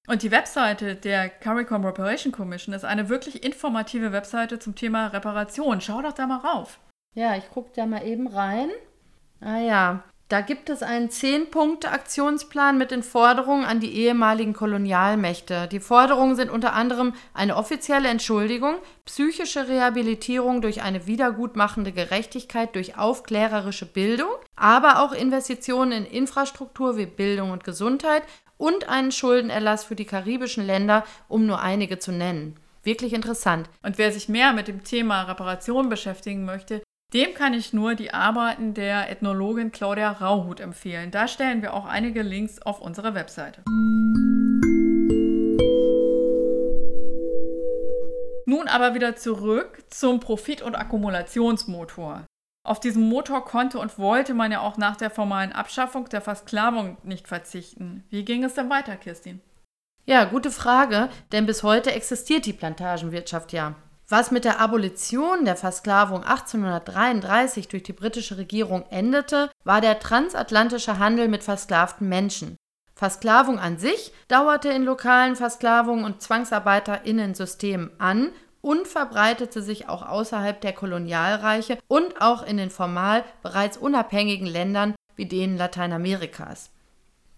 Und 0.07 0.23
die 0.23 0.31
Webseite 0.31 0.97
der 0.97 1.29
CARICOM 1.29 1.85
Reparation 1.85 2.33
Commission 2.33 2.75
ist 2.75 2.85
eine 2.85 3.09
wirklich 3.09 3.43
informative 3.43 4.13
Webseite 4.13 4.59
zum 4.59 4.75
Thema 4.75 5.09
Reparation. 5.09 5.81
Schau 5.81 6.03
doch 6.03 6.13
da 6.13 6.27
mal 6.27 6.39
rauf. 6.39 6.79
Ja, 7.15 7.37
ich 7.37 7.49
gucke 7.51 7.71
da 7.75 7.87
mal 7.87 8.07
eben 8.07 8.27
rein. 8.27 8.71
Ah 9.41 9.59
ja, 9.59 10.05
da 10.29 10.41
gibt 10.41 10.71
es 10.71 10.83
einen 10.83 11.11
10-Punkte-Aktionsplan 11.11 12.79
mit 12.79 12.91
den 12.91 13.03
Forderungen 13.03 13.67
an 13.67 13.81
die 13.81 13.93
ehemaligen 13.93 14.55
Kolonialmächte. 14.55 15.69
Die 15.69 15.81
Forderungen 15.81 16.35
sind 16.35 16.51
unter 16.51 16.73
anderem 16.73 17.13
eine 17.35 17.57
offizielle 17.57 18.09
Entschuldigung, 18.09 18.77
psychische 19.05 19.69
Rehabilitierung 19.69 20.63
durch 20.63 20.83
eine 20.83 21.07
wiedergutmachende 21.07 21.93
Gerechtigkeit 21.93 22.75
durch 22.75 22.97
aufklärerische 22.97 23.85
Bildung, 23.85 24.31
aber 24.57 25.03
auch 25.03 25.13
Investitionen 25.13 25.93
in 25.93 26.07
Infrastruktur 26.07 26.97
wie 26.97 27.07
Bildung 27.07 27.51
und 27.51 27.63
Gesundheit 27.63 28.23
und 28.57 28.89
einen 28.89 29.13
Schuldenerlass 29.13 29.85
für 29.85 29.95
die 29.95 30.07
karibischen 30.07 30.65
Länder, 30.65 31.05
um 31.29 31.45
nur 31.45 31.61
einige 31.61 31.99
zu 31.99 32.13
nennen. 32.13 32.57
Wirklich 32.83 33.13
interessant. 33.13 33.69
Und 33.83 33.99
wer 33.99 34.11
sich 34.11 34.29
mehr 34.29 34.53
mit 34.55 34.69
dem 34.69 34.85
Thema 34.85 35.23
Reparation 35.23 35.91
beschäftigen 35.91 36.45
möchte, 36.45 36.83
Dem 37.13 37.35
kann 37.35 37.55
ich 37.55 37.73
nur 37.73 37.95
die 37.95 38.13
Arbeiten 38.13 38.75
der 38.75 39.11
Ethnologin 39.11 39.71
Claudia 39.71 40.11
Rauhut 40.11 40.61
empfehlen. 40.61 41.11
Da 41.11 41.29
stellen 41.29 41.63
wir 41.63 41.75
auch 41.75 41.85
einige 41.85 42.23
Links 42.23 42.61
auf 42.61 42.81
unsere 42.81 43.15
Webseite. 43.15 43.63
Nun 48.47 48.69
aber 48.69 48.95
wieder 48.95 49.17
zurück 49.17 49.85
zum 49.89 50.21
Profit- 50.21 50.63
und 50.63 50.75
Akkumulationsmotor. 50.75 52.27
Auf 52.67 52.81
diesen 52.81 53.09
Motor 53.09 53.45
konnte 53.45 53.79
und 53.79 53.99
wollte 53.99 54.33
man 54.35 54.51
ja 54.51 54.61
auch 54.61 54.77
nach 54.79 54.97
der 54.97 55.11
formalen 55.11 55.53
Abschaffung 55.53 56.09
der 56.09 56.21
Versklavung 56.21 56.97
nicht 57.03 57.29
verzichten. 57.29 58.05
Wie 58.09 58.25
ging 58.25 58.43
es 58.43 58.55
denn 58.55 58.71
weiter, 58.71 58.97
Kirstin? 58.97 59.41
Ja, 60.07 60.25
gute 60.25 60.51
Frage, 60.51 61.09
denn 61.33 61.47
bis 61.47 61.63
heute 61.63 61.93
existiert 61.93 62.47
die 62.47 62.53
Plantagenwirtschaft 62.53 63.53
ja. 63.53 63.75
Was 64.09 64.31
mit 64.31 64.45
der 64.45 64.61
Abolition 64.61 65.45
der 65.45 65.57
Versklavung 65.57 66.25
1833 66.25 67.69
durch 67.69 67.83
die 67.83 67.95
britische 67.95 68.37
Regierung 68.37 68.85
endete, 68.91 69.51
war 69.65 69.81
der 69.81 69.99
transatlantische 69.99 70.99
Handel 70.99 71.29
mit 71.29 71.43
versklavten 71.43 72.09
Menschen. 72.09 72.57
Versklavung 72.95 73.59
an 73.59 73.79
sich 73.79 74.13
dauerte 74.29 74.69
in 74.69 74.85
lokalen 74.85 75.37
Versklavungen 75.37 76.05
und 76.05 76.23
Zwangsarbeiterinnensystemen 76.23 77.91
an 77.99 78.31
und 78.61 78.87
verbreitete 78.87 79.63
sich 79.63 79.89
auch 79.89 80.07
außerhalb 80.07 80.61
der 80.61 80.73
Kolonialreiche 80.73 81.79
und 81.89 82.21
auch 82.21 82.47
in 82.47 82.57
den 82.57 82.71
formal 82.71 83.25
bereits 83.43 83.77
unabhängigen 83.77 84.47
Ländern 84.47 84.95
wie 85.17 85.27
denen 85.27 85.57
Lateinamerikas. 85.57 86.71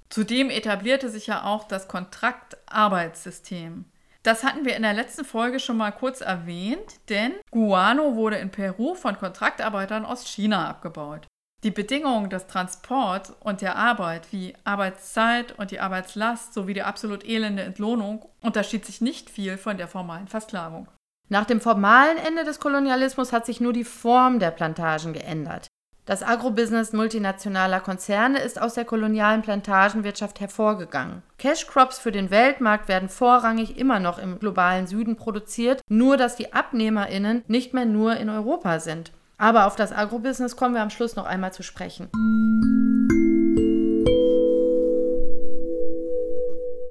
Zudem 0.08 0.50
etablierte 0.50 1.11
sich 1.11 1.26
ja 1.26 1.44
auch 1.44 1.64
das 1.64 1.88
Kontraktarbeitssystem. 1.88 3.87
Das 4.26 4.42
hatten 4.42 4.64
wir 4.64 4.75
in 4.75 4.83
der 4.83 4.92
letzten 4.92 5.25
Folge 5.25 5.61
schon 5.61 5.76
mal 5.76 5.92
kurz 5.92 6.21
erwähnt, 6.21 6.97
denn 7.09 7.35
Guano 7.52 8.16
wurde 8.16 8.38
in 8.38 8.50
Peru 8.50 8.97
von 8.97 9.16
Kontraktarbeitern 9.16 10.04
aus 10.04 10.26
China 10.26 10.68
abgebaut. 10.68 11.28
Die 11.62 11.71
Bedingungen 11.71 12.28
des 12.28 12.49
Transports 12.49 13.33
und 13.38 13.61
der 13.61 13.76
Arbeit 13.76 14.33
wie 14.33 14.54
Arbeitszeit 14.64 15.56
und 15.61 15.71
die 15.71 15.78
Arbeitslast 15.78 16.54
sowie 16.54 16.75
die 16.75 16.83
absolut 16.83 17.25
elende 17.25 17.62
Entlohnung 17.62 18.28
unterschied 18.40 18.85
sich 18.85 19.00
nicht 19.00 19.30
viel 19.30 19.59
von 19.59 19.76
der 19.76 19.87
formalen 19.87 20.26
Versklavung. 20.26 20.88
Nach 21.28 21.45
dem 21.45 21.61
formalen 21.61 22.18
Ende 22.18 22.42
des 22.42 22.59
Kolonialismus 22.59 23.33
hat 23.33 23.47
sich 23.47 23.61
nur 23.61 23.73
die 23.73 23.85
Form 23.85 24.40
der 24.40 24.50
Plantagen 24.50 25.12
geändert. 25.12 25.68
Das 26.07 26.23
Agrobusiness 26.23 26.93
multinationaler 26.93 27.81
Konzerne 27.81 28.39
ist 28.39 28.63
aus 28.63 28.75
der 28.75 28.85
kolonialen 28.85 29.43
Plantagenwirtschaft 29.43 30.39
hervorgegangen. 30.39 31.23
Cashcrops 31.37 31.99
für 31.99 32.13
den 32.13 32.31
Weltmarkt 32.31 32.87
werden 32.87 33.09
vorrangig 33.09 33.77
immer 33.77 33.99
noch 33.99 34.19
im 34.19 34.39
globalen 34.39 34.87
Süden 34.87 35.17
produziert, 35.17 35.81
nur 35.89 36.17
dass 36.17 36.37
die 36.37 36.53
Abnehmerinnen 36.53 37.43
nicht 37.49 37.75
mehr 37.75 37.87
nur 37.87 38.17
in 38.17 38.31
Europa 38.31 38.79
sind. 38.79 39.11
Aber 39.37 39.67
auf 39.67 39.75
das 39.75 39.91
Agrobusiness 39.91 40.55
kommen 40.55 40.77
wir 40.77 40.83
am 40.83 40.91
Schluss 40.91 41.17
noch 41.17 41.27
einmal 41.27 41.53
zu 41.53 41.65
sprechen. 41.65 42.09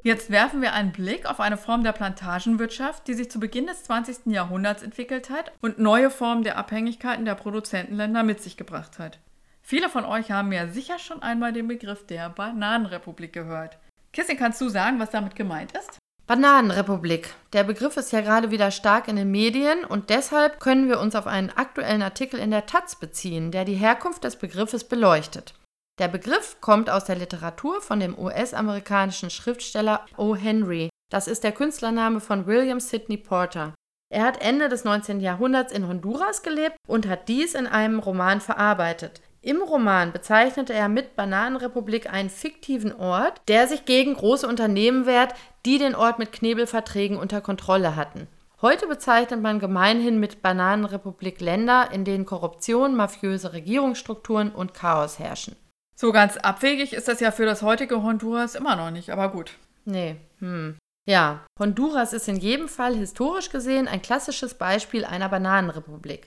Jetzt 0.05 0.29
werfen 0.29 0.61
wir 0.61 0.73
einen 0.73 0.91
Blick 0.91 1.25
auf 1.25 1.39
eine 1.39 1.57
Form 1.57 1.83
der 1.83 1.91
Plantagenwirtschaft, 1.91 3.07
die 3.07 3.15
sich 3.15 3.31
zu 3.31 3.39
Beginn 3.39 3.65
des 3.65 3.85
20. 3.85 4.27
Jahrhunderts 4.27 4.83
entwickelt 4.83 5.31
hat 5.31 5.51
und 5.61 5.79
neue 5.79 6.11
Formen 6.11 6.43
der 6.43 6.59
Abhängigkeiten 6.59 7.25
der 7.25 7.33
Produzentenländer 7.33 8.21
mit 8.21 8.39
sich 8.39 8.55
gebracht 8.55 8.99
hat. 8.99 9.17
Viele 9.63 9.89
von 9.89 10.05
euch 10.05 10.29
haben 10.29 10.51
ja 10.51 10.67
sicher 10.67 10.99
schon 10.99 11.23
einmal 11.23 11.53
den 11.53 11.67
Begriff 11.67 12.05
der 12.05 12.29
Bananenrepublik 12.29 13.33
gehört. 13.33 13.79
Kissing, 14.13 14.37
kannst 14.37 14.61
du 14.61 14.69
sagen, 14.69 14.99
was 14.99 15.09
damit 15.09 15.35
gemeint 15.35 15.71
ist? 15.71 15.97
Bananenrepublik. 16.27 17.33
Der 17.53 17.63
Begriff 17.63 17.97
ist 17.97 18.11
ja 18.11 18.21
gerade 18.21 18.51
wieder 18.51 18.69
stark 18.69 19.07
in 19.07 19.15
den 19.15 19.31
Medien 19.31 19.83
und 19.85 20.11
deshalb 20.11 20.59
können 20.59 20.87
wir 20.87 20.99
uns 20.99 21.15
auf 21.15 21.25
einen 21.25 21.49
aktuellen 21.49 22.03
Artikel 22.03 22.39
in 22.39 22.51
der 22.51 22.67
Taz 22.67 22.95
beziehen, 22.95 23.49
der 23.49 23.65
die 23.65 23.73
Herkunft 23.73 24.23
des 24.23 24.35
Begriffes 24.35 24.83
beleuchtet. 24.83 25.55
Der 25.97 26.09
Begriff 26.09 26.57
kommt 26.59 26.89
aus 26.89 27.05
der 27.05 27.15
Literatur 27.15 27.81
von 27.81 28.01
dem 28.01 28.19
US-amerikanischen 28.19 29.29
Schriftsteller 29.29 30.05
O. 30.17 30.35
Henry. 30.35 30.89
Das 31.09 31.25
ist 31.25 31.45
der 31.45 31.53
Künstlername 31.53 32.19
von 32.19 32.45
William 32.47 32.81
Sidney 32.81 33.15
Porter. 33.15 33.73
Er 34.13 34.25
hat 34.25 34.41
Ende 34.41 34.67
des 34.67 34.83
19. 34.83 35.21
Jahrhunderts 35.21 35.71
in 35.71 35.87
Honduras 35.87 36.43
gelebt 36.43 36.75
und 36.85 37.07
hat 37.07 37.29
dies 37.29 37.55
in 37.55 37.65
einem 37.65 37.99
Roman 37.99 38.41
verarbeitet. 38.41 39.21
Im 39.41 39.61
Roman 39.61 40.11
bezeichnete 40.11 40.73
er 40.73 40.89
mit 40.89 41.15
Bananenrepublik 41.15 42.11
einen 42.11 42.29
fiktiven 42.29 42.93
Ort, 42.93 43.41
der 43.47 43.67
sich 43.67 43.85
gegen 43.85 44.15
große 44.15 44.47
Unternehmen 44.47 45.05
wehrt, 45.05 45.33
die 45.65 45.77
den 45.77 45.95
Ort 45.95 46.19
mit 46.19 46.33
Knebelverträgen 46.33 47.17
unter 47.17 47.39
Kontrolle 47.39 47.95
hatten. 47.95 48.27
Heute 48.61 48.87
bezeichnet 48.87 49.41
man 49.41 49.59
gemeinhin 49.59 50.19
mit 50.19 50.41
Bananenrepublik 50.41 51.39
Länder, 51.39 51.89
in 51.93 52.03
denen 52.03 52.25
Korruption, 52.25 52.95
mafiöse 52.95 53.53
Regierungsstrukturen 53.53 54.51
und 54.51 54.73
Chaos 54.73 55.19
herrschen. 55.19 55.55
So 55.95 56.11
ganz 56.11 56.35
abwegig 56.37 56.93
ist 56.93 57.07
das 57.07 57.21
ja 57.21 57.31
für 57.31 57.45
das 57.45 57.61
heutige 57.61 58.03
Honduras 58.03 58.55
immer 58.55 58.75
noch 58.75 58.91
nicht, 58.91 59.09
aber 59.11 59.29
gut. 59.29 59.51
Nee, 59.85 60.17
hm. 60.39 60.77
Ja, 61.07 61.45
Honduras 61.59 62.13
ist 62.13 62.27
in 62.27 62.37
jedem 62.37 62.67
Fall 62.67 62.95
historisch 62.95 63.49
gesehen 63.49 63.87
ein 63.87 64.01
klassisches 64.01 64.55
Beispiel 64.55 65.05
einer 65.05 65.29
Bananenrepublik. 65.29 66.25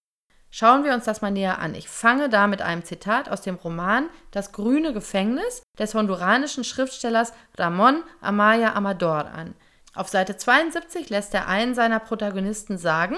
Schauen 0.51 0.85
wir 0.85 0.95
uns 0.95 1.05
das 1.05 1.21
mal 1.21 1.31
näher 1.31 1.59
an. 1.59 1.75
Ich 1.75 1.89
fange 1.89 2.31
da 2.31 2.47
mit 2.47 2.63
einem 2.63 2.85
Zitat 2.85 3.29
aus 3.29 3.43
dem 3.43 3.57
Roman 3.57 4.09
Das 4.31 4.53
grüne 4.53 4.95
Gefängnis 4.95 5.63
des 5.79 5.95
honduranischen 5.95 6.65
Schriftstellers 6.65 7.35
Ramon 7.59 8.03
Amaya 8.23 8.75
Amador 8.75 9.27
an. 9.27 9.55
Auf 9.95 10.09
Seite 10.09 10.37
72 10.37 11.11
lässt 11.11 11.35
er 11.35 11.49
einen 11.49 11.75
seiner 11.75 11.99
Protagonisten 11.99 12.79
sagen, 12.79 13.17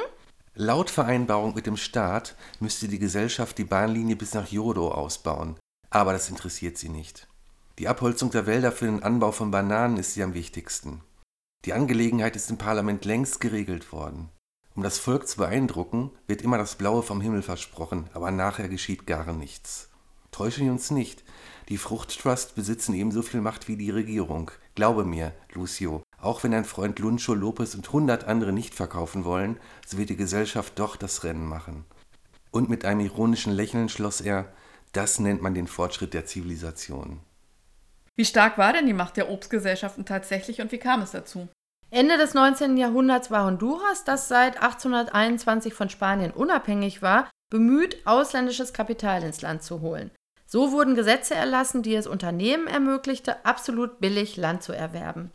Laut 0.54 0.90
Vereinbarung 0.90 1.54
mit 1.54 1.66
dem 1.66 1.76
Staat 1.76 2.34
müsste 2.58 2.88
die 2.88 2.98
Gesellschaft 2.98 3.56
die 3.58 3.64
Bahnlinie 3.64 4.16
bis 4.16 4.34
nach 4.34 4.48
Jodo 4.48 4.90
ausbauen. 4.90 5.56
Aber 5.90 6.12
das 6.12 6.30
interessiert 6.30 6.78
sie 6.78 6.88
nicht. 6.88 7.28
Die 7.78 7.88
Abholzung 7.88 8.30
der 8.30 8.46
Wälder 8.46 8.72
für 8.72 8.86
den 8.86 9.02
Anbau 9.02 9.32
von 9.32 9.50
Bananen 9.50 9.96
ist 9.96 10.14
sie 10.14 10.22
am 10.22 10.34
wichtigsten. 10.34 11.02
Die 11.64 11.72
Angelegenheit 11.72 12.36
ist 12.36 12.50
im 12.50 12.58
Parlament 12.58 13.04
längst 13.04 13.40
geregelt 13.40 13.92
worden. 13.92 14.30
Um 14.74 14.82
das 14.82 14.98
Volk 14.98 15.26
zu 15.26 15.38
beeindrucken, 15.38 16.10
wird 16.26 16.42
immer 16.42 16.58
das 16.58 16.76
Blaue 16.76 17.02
vom 17.02 17.20
Himmel 17.20 17.42
versprochen, 17.42 18.08
aber 18.14 18.30
nachher 18.30 18.68
geschieht 18.68 19.06
gar 19.06 19.32
nichts. 19.32 19.90
Täuschen 20.30 20.64
wir 20.64 20.72
uns 20.72 20.90
nicht, 20.90 21.24
die 21.68 21.76
Fruchttrust 21.76 22.54
besitzen 22.54 22.94
ebenso 22.94 23.22
viel 23.22 23.40
Macht 23.40 23.68
wie 23.68 23.76
die 23.76 23.90
Regierung. 23.90 24.50
Glaube 24.74 25.04
mir, 25.04 25.32
Lucio, 25.52 26.02
auch 26.18 26.42
wenn 26.42 26.52
dein 26.52 26.64
Freund 26.64 26.98
Luncho 26.98 27.34
Lopez 27.34 27.74
und 27.74 27.92
hundert 27.92 28.24
andere 28.24 28.52
nicht 28.52 28.74
verkaufen 28.74 29.24
wollen, 29.24 29.58
so 29.86 29.98
wird 29.98 30.10
die 30.10 30.16
Gesellschaft 30.16 30.78
doch 30.78 30.96
das 30.96 31.24
Rennen 31.24 31.46
machen. 31.46 31.84
Und 32.50 32.68
mit 32.68 32.84
einem 32.84 33.00
ironischen 33.00 33.52
Lächeln 33.52 33.88
schloss 33.88 34.20
er, 34.20 34.52
das 34.92 35.18
nennt 35.18 35.42
man 35.42 35.54
den 35.54 35.66
Fortschritt 35.66 36.14
der 36.14 36.26
Zivilisation. 36.26 37.20
Wie 38.16 38.24
stark 38.24 38.58
war 38.58 38.72
denn 38.72 38.86
die 38.86 38.92
Macht 38.92 39.16
der 39.16 39.30
Obstgesellschaften 39.30 40.04
tatsächlich 40.04 40.60
und 40.60 40.72
wie 40.72 40.78
kam 40.78 41.02
es 41.02 41.12
dazu? 41.12 41.48
Ende 41.90 42.18
des 42.18 42.34
19. 42.34 42.76
Jahrhunderts 42.76 43.30
war 43.30 43.46
Honduras, 43.46 44.04
das 44.04 44.28
seit 44.28 44.62
1821 44.62 45.74
von 45.74 45.88
Spanien 45.88 46.30
unabhängig 46.30 47.02
war, 47.02 47.28
bemüht, 47.50 48.06
ausländisches 48.06 48.72
Kapital 48.72 49.22
ins 49.22 49.42
Land 49.42 49.62
zu 49.62 49.80
holen. 49.80 50.10
So 50.46 50.72
wurden 50.72 50.94
Gesetze 50.94 51.34
erlassen, 51.34 51.82
die 51.82 51.94
es 51.94 52.06
Unternehmen 52.06 52.66
ermöglichte, 52.66 53.44
absolut 53.44 54.00
billig 54.00 54.36
Land 54.36 54.62
zu 54.62 54.72
erwerben. 54.72 55.32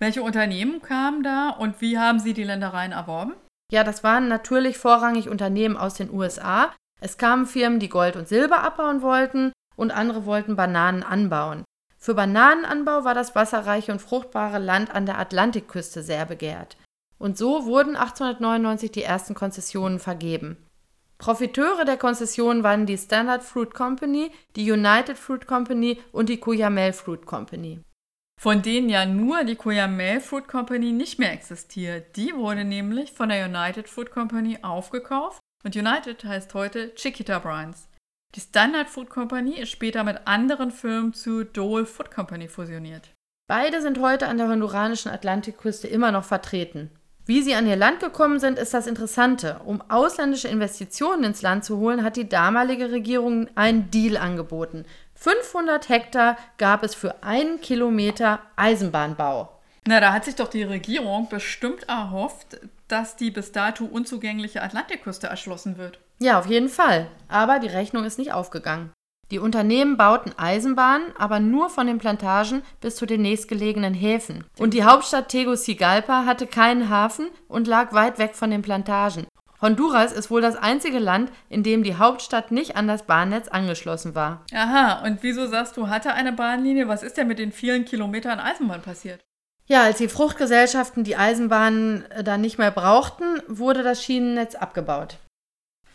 Welche 0.00 0.22
Unternehmen 0.22 0.82
kamen 0.82 1.22
da 1.22 1.50
und 1.50 1.80
wie 1.80 1.98
haben 1.98 2.18
sie 2.18 2.34
die 2.34 2.44
Ländereien 2.44 2.92
erworben? 2.92 3.34
Ja, 3.72 3.82
das 3.82 4.04
waren 4.04 4.28
natürlich 4.28 4.78
vorrangig 4.78 5.28
Unternehmen 5.28 5.76
aus 5.76 5.94
den 5.94 6.12
USA, 6.12 6.72
es 7.00 7.18
kamen 7.18 7.46
Firmen, 7.46 7.80
die 7.80 7.88
Gold 7.88 8.16
und 8.16 8.28
Silber 8.28 8.62
abbauen 8.62 9.02
wollten 9.02 9.52
und 9.76 9.90
andere 9.90 10.24
wollten 10.24 10.56
Bananen 10.56 11.02
anbauen. 11.02 11.64
Für 11.98 12.14
Bananenanbau 12.14 13.04
war 13.04 13.14
das 13.14 13.34
wasserreiche 13.34 13.92
und 13.92 14.00
fruchtbare 14.00 14.58
Land 14.58 14.94
an 14.94 15.06
der 15.06 15.18
Atlantikküste 15.18 16.02
sehr 16.02 16.26
begehrt. 16.26 16.76
Und 17.18 17.36
so 17.36 17.64
wurden 17.64 17.96
1899 17.96 18.92
die 18.92 19.02
ersten 19.02 19.34
Konzessionen 19.34 19.98
vergeben. 19.98 20.56
Profiteure 21.18 21.84
der 21.84 21.96
Konzessionen 21.96 22.62
waren 22.62 22.84
die 22.84 22.98
Standard 22.98 23.42
Fruit 23.42 23.72
Company, 23.72 24.30
die 24.54 24.70
United 24.70 25.16
Fruit 25.16 25.46
Company 25.46 25.98
und 26.12 26.28
die 26.28 26.38
Cuyamel 26.38 26.92
Fruit 26.92 27.24
Company. 27.24 27.80
Von 28.38 28.60
denen 28.60 28.90
ja 28.90 29.06
nur 29.06 29.44
die 29.44 29.56
Cuyamel 29.56 30.20
Fruit 30.20 30.46
Company 30.46 30.92
nicht 30.92 31.18
mehr 31.18 31.32
existiert. 31.32 32.16
Die 32.16 32.34
wurde 32.34 32.64
nämlich 32.64 33.12
von 33.12 33.30
der 33.30 33.46
United 33.46 33.88
Fruit 33.88 34.10
Company 34.10 34.58
aufgekauft 34.62 35.40
und 35.66 35.74
United 35.74 36.24
heißt 36.24 36.54
heute 36.54 36.94
Chiquita 36.94 37.40
Brands. 37.40 37.88
Die 38.36 38.40
Standard 38.40 38.88
Food 38.88 39.10
Company 39.10 39.58
ist 39.58 39.72
später 39.72 40.04
mit 40.04 40.20
anderen 40.24 40.70
Firmen 40.70 41.12
zu 41.12 41.42
Dole 41.42 41.86
Food 41.86 42.12
Company 42.12 42.46
fusioniert. 42.46 43.10
Beide 43.48 43.82
sind 43.82 43.98
heute 43.98 44.28
an 44.28 44.38
der 44.38 44.48
honduranischen 44.48 45.10
Atlantikküste 45.10 45.88
immer 45.88 46.12
noch 46.12 46.22
vertreten. 46.22 46.92
Wie 47.24 47.42
sie 47.42 47.56
an 47.56 47.66
ihr 47.66 47.74
Land 47.74 47.98
gekommen 47.98 48.38
sind, 48.38 48.60
ist 48.60 48.74
das 48.74 48.86
Interessante. 48.86 49.60
Um 49.64 49.82
ausländische 49.90 50.46
Investitionen 50.46 51.24
ins 51.24 51.42
Land 51.42 51.64
zu 51.64 51.78
holen, 51.78 52.04
hat 52.04 52.16
die 52.16 52.28
damalige 52.28 52.92
Regierung 52.92 53.48
einen 53.56 53.90
Deal 53.90 54.16
angeboten. 54.16 54.84
500 55.14 55.88
Hektar 55.88 56.36
gab 56.58 56.84
es 56.84 56.94
für 56.94 57.24
einen 57.24 57.60
Kilometer 57.60 58.38
Eisenbahnbau. 58.54 59.52
Na, 59.88 59.98
da 59.98 60.12
hat 60.12 60.26
sich 60.26 60.36
doch 60.36 60.48
die 60.48 60.62
Regierung 60.62 61.28
bestimmt 61.28 61.88
erhofft, 61.88 62.58
dass 62.88 63.16
die 63.16 63.30
bis 63.30 63.52
dato 63.52 63.84
unzugängliche 63.84 64.62
Atlantikküste 64.62 65.26
erschlossen 65.26 65.78
wird. 65.78 65.98
Ja, 66.18 66.38
auf 66.38 66.46
jeden 66.46 66.68
Fall. 66.68 67.08
Aber 67.28 67.58
die 67.58 67.68
Rechnung 67.68 68.04
ist 68.04 68.18
nicht 68.18 68.32
aufgegangen. 68.32 68.92
Die 69.32 69.40
Unternehmen 69.40 69.96
bauten 69.96 70.32
Eisenbahnen, 70.38 71.08
aber 71.18 71.40
nur 71.40 71.68
von 71.68 71.88
den 71.88 71.98
Plantagen 71.98 72.62
bis 72.80 72.94
zu 72.94 73.06
den 73.06 73.22
nächstgelegenen 73.22 73.92
Häfen. 73.92 74.44
Und 74.56 74.72
die 74.72 74.84
Hauptstadt 74.84 75.28
Tegucigalpa 75.28 76.24
hatte 76.24 76.46
keinen 76.46 76.88
Hafen 76.90 77.28
und 77.48 77.66
lag 77.66 77.92
weit 77.92 78.18
weg 78.18 78.36
von 78.36 78.50
den 78.50 78.62
Plantagen. 78.62 79.26
Honduras 79.60 80.12
ist 80.12 80.30
wohl 80.30 80.42
das 80.42 80.54
einzige 80.54 80.98
Land, 80.98 81.32
in 81.48 81.62
dem 81.62 81.82
die 81.82 81.96
Hauptstadt 81.96 82.52
nicht 82.52 82.76
an 82.76 82.86
das 82.86 83.04
Bahnnetz 83.04 83.48
angeschlossen 83.48 84.14
war. 84.14 84.44
Aha, 84.54 85.02
und 85.04 85.22
wieso 85.22 85.46
sagst 85.46 85.76
du, 85.76 85.88
hatte 85.88 86.12
eine 86.12 86.32
Bahnlinie? 86.32 86.88
Was 86.88 87.02
ist 87.02 87.16
denn 87.16 87.26
mit 87.26 87.38
den 87.38 87.52
vielen 87.52 87.84
Kilometern 87.84 88.38
Eisenbahn 88.38 88.82
passiert? 88.82 89.24
Ja, 89.66 89.82
als 89.82 89.98
die 89.98 90.08
Fruchtgesellschaften 90.08 91.02
die 91.02 91.16
Eisenbahnen 91.16 92.08
äh, 92.10 92.22
dann 92.22 92.40
nicht 92.40 92.58
mehr 92.58 92.70
brauchten, 92.70 93.42
wurde 93.48 93.82
das 93.82 94.02
Schienennetz 94.02 94.54
abgebaut. 94.54 95.18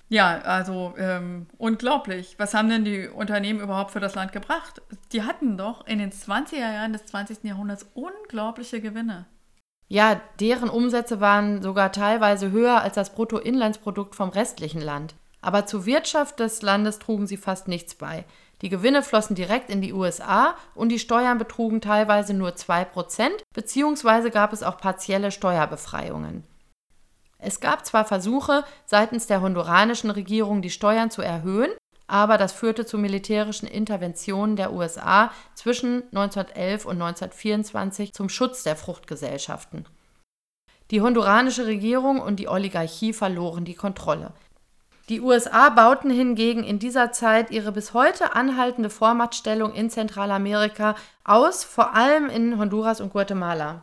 Ja, 0.09 0.39
also 0.41 0.93
ähm, 0.97 1.47
unglaublich. 1.57 2.35
Was 2.37 2.53
haben 2.53 2.67
denn 2.67 2.83
die 2.83 3.07
Unternehmen 3.07 3.61
überhaupt 3.61 3.91
für 3.91 4.01
das 4.01 4.13
Land 4.13 4.33
gebracht? 4.33 4.81
Die 5.13 5.23
hatten 5.23 5.57
doch 5.57 5.87
in 5.87 5.99
den 5.99 6.11
20er 6.11 6.57
Jahren 6.57 6.91
des 6.91 7.05
20. 7.05 7.45
Jahrhunderts 7.45 7.85
unglaubliche 7.93 8.81
Gewinne. 8.81 9.25
Ja, 9.87 10.19
deren 10.41 10.69
Umsätze 10.69 11.21
waren 11.21 11.61
sogar 11.61 11.93
teilweise 11.93 12.51
höher 12.51 12.81
als 12.81 12.95
das 12.95 13.15
Bruttoinlandsprodukt 13.15 14.15
vom 14.15 14.29
restlichen 14.29 14.81
Land. 14.81 15.15
Aber 15.41 15.65
zur 15.65 15.85
Wirtschaft 15.85 16.41
des 16.41 16.61
Landes 16.61 16.99
trugen 16.99 17.25
sie 17.25 17.37
fast 17.37 17.69
nichts 17.69 17.95
bei. 17.95 18.25
Die 18.61 18.69
Gewinne 18.69 19.01
flossen 19.01 19.35
direkt 19.35 19.69
in 19.69 19.81
die 19.81 19.93
USA 19.93 20.55
und 20.75 20.89
die 20.89 20.99
Steuern 20.99 21.37
betrugen 21.37 21.81
teilweise 21.81 22.33
nur 22.33 22.51
2%, 22.51 23.29
beziehungsweise 23.53 24.29
gab 24.29 24.53
es 24.53 24.61
auch 24.61 24.77
partielle 24.77 25.31
Steuerbefreiungen. 25.31 26.43
Es 27.39 27.59
gab 27.59 27.85
zwar 27.85 28.05
Versuche 28.05 28.63
seitens 28.85 29.25
der 29.25 29.41
honduranischen 29.41 30.11
Regierung, 30.11 30.61
die 30.61 30.69
Steuern 30.69 31.09
zu 31.09 31.23
erhöhen, 31.23 31.71
aber 32.05 32.37
das 32.37 32.51
führte 32.51 32.85
zu 32.85 32.99
militärischen 32.99 33.67
Interventionen 33.67 34.55
der 34.55 34.73
USA 34.73 35.31
zwischen 35.55 36.03
1911 36.13 36.85
und 36.85 37.01
1924 37.01 38.13
zum 38.13 38.29
Schutz 38.29 38.61
der 38.61 38.75
Fruchtgesellschaften. 38.75 39.85
Die 40.91 41.01
honduranische 41.01 41.65
Regierung 41.65 42.19
und 42.19 42.35
die 42.35 42.49
Oligarchie 42.49 43.13
verloren 43.13 43.65
die 43.65 43.75
Kontrolle. 43.75 44.33
Die 45.09 45.19
USA 45.19 45.69
bauten 45.69 46.09
hingegen 46.09 46.63
in 46.63 46.79
dieser 46.79 47.11
Zeit 47.11 47.51
ihre 47.51 47.71
bis 47.71 47.93
heute 47.93 48.35
anhaltende 48.35 48.89
Vormachtstellung 48.89 49.73
in 49.73 49.89
Zentralamerika 49.89 50.95
aus, 51.23 51.63
vor 51.63 51.95
allem 51.95 52.29
in 52.29 52.57
Honduras 52.57 53.01
und 53.01 53.11
Guatemala. 53.11 53.81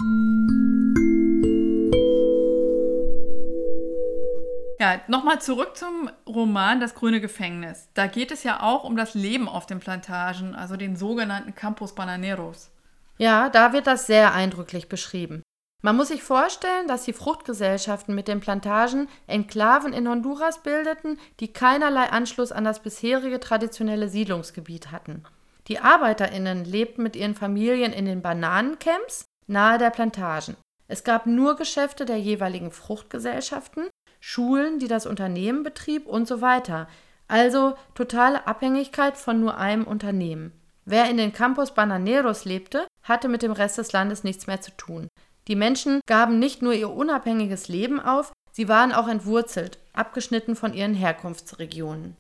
Ja, 4.81 5.01
nochmal 5.09 5.41
zurück 5.41 5.77
zum 5.77 6.09
Roman 6.27 6.79
Das 6.79 6.95
grüne 6.95 7.21
Gefängnis. 7.21 7.89
Da 7.95 8.07
geht 8.07 8.31
es 8.31 8.45
ja 8.45 8.63
auch 8.63 8.85
um 8.85 8.97
das 8.97 9.15
Leben 9.15 9.49
auf 9.49 9.67
den 9.67 9.81
Plantagen, 9.81 10.55
also 10.55 10.77
den 10.77 10.95
sogenannten 10.95 11.55
Campos 11.55 11.97
Bananeros. 11.97 12.71
Ja, 13.19 13.49
da 13.49 13.73
wird 13.73 13.89
das 13.89 14.07
sehr 14.07 14.33
eindrücklich 14.33 14.89
beschrieben. 14.89 15.43
Man 15.81 15.97
muss 15.97 16.09
sich 16.09 16.25
vorstellen, 16.25 16.89
dass 16.89 17.05
die 17.05 17.13
Fruchtgesellschaften 17.13 18.13
mit 18.13 18.27
den 18.27 18.41
Plantagen 18.41 19.09
Enklaven 19.29 19.93
in 19.93 20.09
Honduras 20.09 20.63
bildeten, 20.63 21.21
die 21.39 21.53
keinerlei 21.53 22.11
Anschluss 22.11 22.51
an 22.51 22.65
das 22.65 22.83
bisherige 22.83 23.39
traditionelle 23.39 24.09
Siedlungsgebiet 24.09 24.91
hatten. 24.91 25.23
Die 25.69 25.79
Arbeiterinnen 25.79 26.65
lebten 26.65 27.05
mit 27.05 27.15
ihren 27.15 27.37
Familien 27.37 27.93
in 27.93 28.07
den 28.07 28.23
Bananencamps 28.23 29.27
nahe 29.47 29.79
der 29.79 29.91
Plantagen. 29.91 30.57
Es 30.89 31.05
gab 31.05 31.27
nur 31.27 31.55
Geschäfte 31.55 32.07
der 32.07 32.19
jeweiligen 32.19 32.73
Fruchtgesellschaften 32.73 33.89
Schulen, 34.19 34.81
die 34.81 34.89
das 34.89 35.07
Unternehmen 35.07 35.63
betrieb 35.63 36.07
und 36.07 36.27
so 36.27 36.41
weiter. 36.41 36.89
Also 37.29 37.77
totale 37.95 38.47
Abhängigkeit 38.47 39.17
von 39.17 39.39
nur 39.39 39.59
einem 39.59 39.85
Unternehmen. 39.85 40.53
Wer 40.87 41.11
in 41.11 41.19
den 41.19 41.33
Campos 41.33 41.75
Bananeros 41.75 42.47
lebte, 42.47 42.87
hatte 43.03 43.29
mit 43.29 43.43
dem 43.43 43.53
Rest 43.53 43.79
des 43.79 43.93
Landes 43.93 44.25
nichts 44.25 44.47
mehr 44.47 44.61
zu 44.61 44.71
tun. 44.73 45.09
Die 45.49 45.57
Menschen 45.57 46.01
gaben 46.07 46.39
nicht 46.39 46.61
nur 46.61 46.75
ihr 46.75 46.91
unabhängiges 46.91 47.69
Leben 47.69 48.01
auf, 48.01 48.33
sie 48.53 48.69
waren 48.69 48.93
auch 48.93 49.09
entwurzelt, 49.09 49.79
abgeschnitten 49.95 50.55
von 50.55 50.75
ihren 50.75 50.95
Herkunftsregionen. 50.95 52.17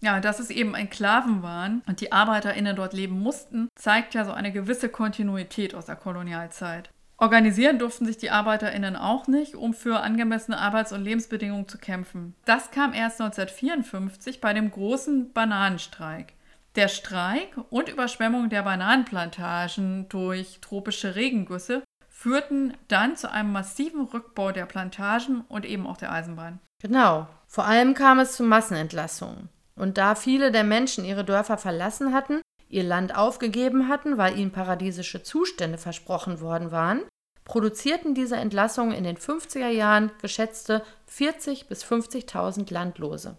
Ja, 0.00 0.20
dass 0.20 0.40
es 0.40 0.50
eben 0.50 0.74
Enklaven 0.74 1.42
waren 1.42 1.82
und 1.86 2.00
die 2.00 2.12
ArbeiterInnen 2.12 2.76
dort 2.76 2.94
leben 2.94 3.20
mussten, 3.20 3.68
zeigt 3.74 4.14
ja 4.14 4.24
so 4.24 4.32
eine 4.32 4.52
gewisse 4.52 4.88
Kontinuität 4.88 5.74
aus 5.74 5.86
der 5.86 5.96
Kolonialzeit. 5.96 6.90
Organisieren 7.16 7.78
durften 7.78 8.06
sich 8.06 8.16
die 8.16 8.30
ArbeiterInnen 8.30 8.96
auch 8.96 9.28
nicht, 9.28 9.54
um 9.54 9.72
für 9.72 10.00
angemessene 10.00 10.58
Arbeits- 10.58 10.92
und 10.92 11.04
Lebensbedingungen 11.04 11.68
zu 11.68 11.78
kämpfen. 11.78 12.34
Das 12.44 12.70
kam 12.70 12.92
erst 12.92 13.20
1954 13.20 14.40
bei 14.40 14.52
dem 14.52 14.70
großen 14.70 15.32
Bananenstreik. 15.32 16.32
Der 16.76 16.88
Streik 16.88 17.56
und 17.70 17.88
Überschwemmung 17.88 18.48
der 18.48 18.64
Bananenplantagen 18.64 20.08
durch 20.08 20.58
tropische 20.60 21.14
Regengüsse 21.14 21.82
führten 22.14 22.74
dann 22.86 23.16
zu 23.16 23.30
einem 23.30 23.50
massiven 23.50 24.02
Rückbau 24.04 24.52
der 24.52 24.66
Plantagen 24.66 25.42
und 25.48 25.66
eben 25.66 25.84
auch 25.84 25.96
der 25.96 26.12
Eisenbahn. 26.12 26.60
Genau. 26.80 27.26
Vor 27.48 27.66
allem 27.66 27.92
kam 27.92 28.20
es 28.20 28.36
zu 28.36 28.44
Massenentlassungen. 28.44 29.48
Und 29.74 29.98
da 29.98 30.14
viele 30.14 30.52
der 30.52 30.62
Menschen 30.62 31.04
ihre 31.04 31.24
Dörfer 31.24 31.58
verlassen 31.58 32.14
hatten, 32.14 32.40
ihr 32.68 32.84
Land 32.84 33.16
aufgegeben 33.16 33.88
hatten, 33.88 34.16
weil 34.16 34.38
ihnen 34.38 34.52
paradiesische 34.52 35.24
Zustände 35.24 35.76
versprochen 35.76 36.40
worden 36.40 36.70
waren, 36.70 37.02
produzierten 37.44 38.14
diese 38.14 38.36
Entlassungen 38.36 38.92
in 38.92 39.04
den 39.04 39.16
50er 39.16 39.68
Jahren 39.68 40.12
geschätzte 40.22 40.82
40.000 41.10 41.66
bis 41.66 41.84
50.000 41.84 42.72
Landlose. 42.72 43.36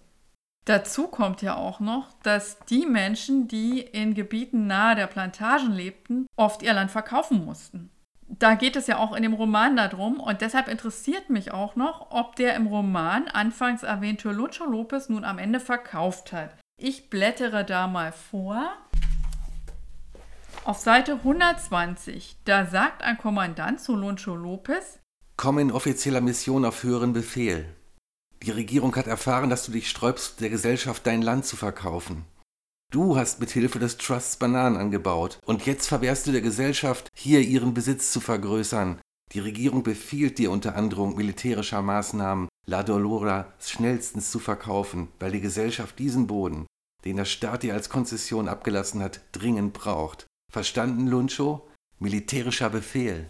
Dazu 0.66 1.08
kommt 1.08 1.42
ja 1.42 1.56
auch 1.56 1.80
noch, 1.80 2.12
dass 2.24 2.60
die 2.66 2.86
Menschen, 2.86 3.48
die 3.48 3.80
in 3.80 4.16
Gebieten 4.16 4.68
nahe 4.68 4.96
der 4.96 5.08
Plantagen 5.08 5.72
lebten, 5.72 6.28
oft 6.36 6.62
ihr 6.62 6.74
Land 6.74 6.92
verkaufen 6.92 7.46
mussten. 7.46 7.90
Da 8.28 8.56
geht 8.56 8.76
es 8.76 8.88
ja 8.88 8.98
auch 8.98 9.16
in 9.16 9.24
dem 9.24 9.34
Roman 9.34 9.76
darum 9.76 10.20
und 10.20 10.42
deshalb 10.42 10.68
interessiert 10.68 11.30
mich 11.30 11.52
auch 11.52 11.76
noch, 11.76 12.08
ob 12.10 12.36
der 12.36 12.56
im 12.56 12.68
Roman 12.68 13.28
anfangs 13.28 13.84
erwähnte 13.84 14.32
Lucho 14.32 14.66
Lopez 14.66 15.10
nun 15.10 15.24
am 15.24 15.38
Ende 15.38 15.60
verkauft 15.60 16.34
hat. 16.34 16.56
Ich 16.78 17.10
blättere 17.10 17.64
da 17.64 17.88
mal 17.88 18.12
vor. 18.12 18.68
Auf 20.64 20.80
Seite 20.80 21.14
120, 21.14 22.38
da 22.46 22.66
sagt 22.66 23.04
ein 23.04 23.20
Kommandant 23.20 23.80
zu 23.80 23.96
Loncho 23.96 24.36
Lopez: 24.36 25.00
Komm 25.38 25.60
in 25.60 25.72
offizieller 25.72 26.22
Mission 26.22 26.66
auf 26.66 26.82
höheren 26.82 27.14
Befehl. 27.14 27.66
Die 28.42 28.52
Regierung 28.52 28.96
hat 28.96 29.08
erfahren, 29.08 29.50
dass 29.52 29.66
du 29.66 29.72
dich 29.72 29.90
sträubst, 29.90 30.42
der 30.42 30.50
Gesellschaft 30.50 31.06
dein 31.06 31.22
Land 31.22 31.46
zu 31.46 31.56
verkaufen. 31.56 32.26
Du 32.96 33.18
hast 33.18 33.42
mit 33.42 33.52
Hilfe 33.52 33.78
des 33.78 33.98
Trusts 33.98 34.38
Bananen 34.38 34.78
angebaut 34.78 35.40
und 35.46 35.66
jetzt 35.66 35.86
verwehrst 35.86 36.28
du 36.28 36.32
der 36.32 36.40
Gesellschaft, 36.40 37.10
hier 37.14 37.42
ihren 37.42 37.74
Besitz 37.74 38.10
zu 38.10 38.22
vergrößern. 38.22 39.02
Die 39.34 39.42
Regierung 39.42 39.84
befiehlt 39.84 40.38
dir 40.38 40.50
unter 40.50 40.78
Androhung 40.78 41.18
militärischer 41.18 41.82
Maßnahmen, 41.82 42.48
La 42.68 42.84
Dolora 42.84 43.52
schnellstens 43.60 44.32
zu 44.32 44.40
verkaufen, 44.40 45.10
weil 45.20 45.34
die 45.34 45.42
Gesellschaft 45.42 46.00
diesen 46.00 46.26
Boden, 46.26 46.68
den 47.04 47.18
der 47.18 47.26
Staat 47.26 47.64
dir 47.64 47.74
als 47.74 47.90
Konzession 47.90 48.48
abgelassen 48.48 49.04
hat, 49.04 49.20
dringend 49.34 49.74
braucht. 49.74 50.26
Verstanden, 50.50 51.08
Luncho? 51.08 51.68
Militärischer 52.00 52.70
Befehl. 52.70 53.26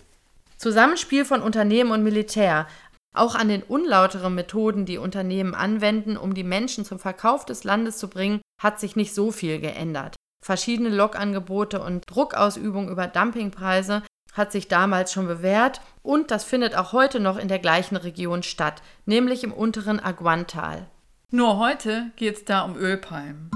Zusammenspiel 0.58 1.26
von 1.26 1.42
Unternehmen 1.42 1.90
und 1.90 2.04
Militär. 2.04 2.68
Auch 3.16 3.36
an 3.36 3.48
den 3.48 3.64
unlauteren 3.64 4.36
Methoden, 4.36 4.86
die 4.86 4.98
Unternehmen 4.98 5.56
anwenden, 5.56 6.18
um 6.18 6.34
die 6.34 6.44
Menschen 6.44 6.84
zum 6.84 7.00
Verkauf 7.00 7.46
des 7.46 7.64
Landes 7.64 7.98
zu 7.98 8.10
bringen, 8.10 8.42
hat 8.62 8.80
sich 8.80 8.98
nicht 8.98 9.16
so 9.16 9.32
viel 9.32 9.60
geändert. 9.62 10.16
Verschiedene 10.46 10.90
Lokangebote 10.90 11.82
und 11.82 12.04
Druckausübung 12.08 12.90
über 12.90 13.08
Dumpingpreise 13.08 14.04
hat 14.34 14.52
sich 14.52 14.68
damals 14.68 15.14
schon 15.14 15.28
bewährt 15.28 15.80
und 16.04 16.30
das 16.30 16.44
findet 16.44 16.76
auch 16.76 16.92
heute 16.92 17.22
noch 17.22 17.38
in 17.38 17.48
der 17.48 17.60
gleichen 17.60 17.96
Region 17.96 18.44
statt, 18.44 18.82
nämlich 19.06 19.46
im 19.46 19.54
unteren 19.54 20.02
Aguantal. 20.02 20.88
Nur 21.32 21.58
heute 21.58 22.12
geht 22.18 22.36
es 22.36 22.46
da 22.46 22.64
um 22.64 22.76
Ölpalmen. 22.76 23.50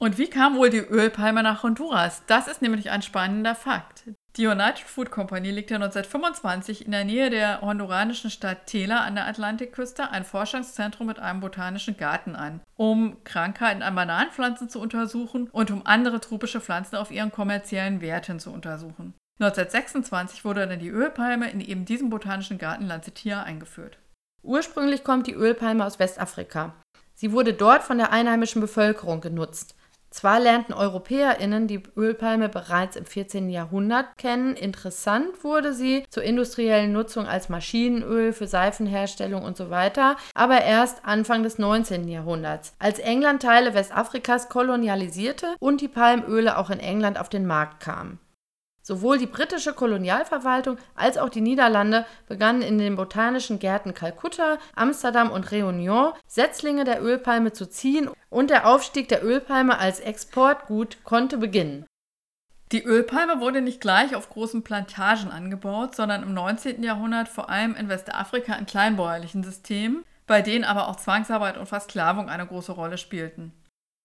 Und 0.00 0.18
wie 0.18 0.28
kam 0.28 0.56
wohl 0.56 0.70
die 0.70 0.78
Ölpalme 0.78 1.44
nach 1.44 1.62
Honduras? 1.62 2.22
Das 2.26 2.48
ist 2.48 2.62
nämlich 2.62 2.90
ein 2.90 3.02
spannender 3.02 3.54
Fakt. 3.54 4.02
Die 4.38 4.46
United 4.46 4.86
Food 4.86 5.10
Company 5.10 5.50
legte 5.50 5.74
1925 5.74 6.86
in 6.86 6.92
der 6.92 7.04
Nähe 7.04 7.28
der 7.28 7.60
honduranischen 7.60 8.30
Stadt 8.30 8.66
Tela 8.66 9.04
an 9.04 9.14
der 9.14 9.26
Atlantikküste 9.26 10.10
ein 10.10 10.24
Forschungszentrum 10.24 11.06
mit 11.06 11.18
einem 11.18 11.40
botanischen 11.40 11.98
Garten 11.98 12.34
an, 12.34 12.60
um 12.74 13.22
Krankheiten 13.24 13.82
an 13.82 13.94
Bananenpflanzen 13.94 14.70
zu 14.70 14.80
untersuchen 14.80 15.50
und 15.52 15.70
um 15.70 15.84
andere 15.84 16.18
tropische 16.18 16.62
Pflanzen 16.62 16.96
auf 16.96 17.10
ihren 17.10 17.30
kommerziellen 17.30 18.00
Werten 18.00 18.40
zu 18.40 18.50
untersuchen. 18.50 19.12
1926 19.38 20.46
wurde 20.46 20.66
dann 20.66 20.78
die 20.78 20.88
Ölpalme 20.88 21.50
in 21.50 21.60
eben 21.60 21.84
diesem 21.84 22.08
botanischen 22.08 22.56
Garten 22.56 22.86
Lancetia 22.86 23.42
eingeführt. 23.42 23.98
Ursprünglich 24.42 25.04
kommt 25.04 25.26
die 25.26 25.34
Ölpalme 25.34 25.84
aus 25.84 25.98
Westafrika. 25.98 26.74
Sie 27.14 27.32
wurde 27.32 27.52
dort 27.52 27.82
von 27.82 27.98
der 27.98 28.12
einheimischen 28.12 28.62
Bevölkerung 28.62 29.20
genutzt. 29.20 29.74
Zwar 30.12 30.40
lernten 30.40 30.74
EuropäerInnen 30.74 31.66
die 31.66 31.82
Ölpalme 31.96 32.50
bereits 32.50 32.96
im 32.96 33.06
14. 33.06 33.48
Jahrhundert 33.48 34.18
kennen, 34.18 34.54
interessant 34.54 35.42
wurde 35.42 35.72
sie 35.72 36.04
zur 36.10 36.22
industriellen 36.22 36.92
Nutzung 36.92 37.26
als 37.26 37.48
Maschinenöl 37.48 38.34
für 38.34 38.46
Seifenherstellung 38.46 39.42
und 39.42 39.56
so 39.56 39.70
weiter, 39.70 40.16
aber 40.34 40.60
erst 40.60 41.06
Anfang 41.06 41.42
des 41.42 41.58
19. 41.58 42.08
Jahrhunderts, 42.08 42.74
als 42.78 42.98
England 42.98 43.42
Teile 43.42 43.72
Westafrikas 43.72 44.50
kolonialisierte 44.50 45.56
und 45.58 45.80
die 45.80 45.88
Palmöle 45.88 46.58
auch 46.58 46.68
in 46.68 46.78
England 46.78 47.18
auf 47.18 47.30
den 47.30 47.46
Markt 47.46 47.80
kamen. 47.80 48.18
Sowohl 48.84 49.18
die 49.18 49.26
britische 49.26 49.74
Kolonialverwaltung 49.74 50.76
als 50.96 51.16
auch 51.16 51.28
die 51.28 51.40
Niederlande 51.40 52.04
begannen 52.26 52.62
in 52.62 52.78
den 52.78 52.96
botanischen 52.96 53.60
Gärten 53.60 53.94
Kalkutta, 53.94 54.58
Amsterdam 54.74 55.30
und 55.30 55.46
Réunion 55.46 56.14
Setzlinge 56.26 56.82
der 56.82 57.00
Ölpalme 57.00 57.52
zu 57.52 57.70
ziehen 57.70 58.10
und 58.28 58.50
der 58.50 58.66
Aufstieg 58.66 59.08
der 59.08 59.24
Ölpalme 59.24 59.78
als 59.78 60.00
Exportgut 60.00 60.98
konnte 61.04 61.38
beginnen. 61.38 61.86
Die 62.72 62.82
Ölpalme 62.82 63.40
wurde 63.40 63.60
nicht 63.60 63.80
gleich 63.80 64.16
auf 64.16 64.30
großen 64.30 64.64
Plantagen 64.64 65.30
angebaut, 65.30 65.94
sondern 65.94 66.22
im 66.24 66.34
19. 66.34 66.82
Jahrhundert 66.82 67.28
vor 67.28 67.50
allem 67.50 67.76
in 67.76 67.88
Westafrika 67.88 68.54
in 68.54 68.66
kleinbäuerlichen 68.66 69.44
Systemen, 69.44 70.04
bei 70.26 70.42
denen 70.42 70.64
aber 70.64 70.88
auch 70.88 70.96
Zwangsarbeit 70.96 71.58
und 71.58 71.66
Versklavung 71.66 72.28
eine 72.30 72.46
große 72.46 72.72
Rolle 72.72 72.98
spielten. 72.98 73.52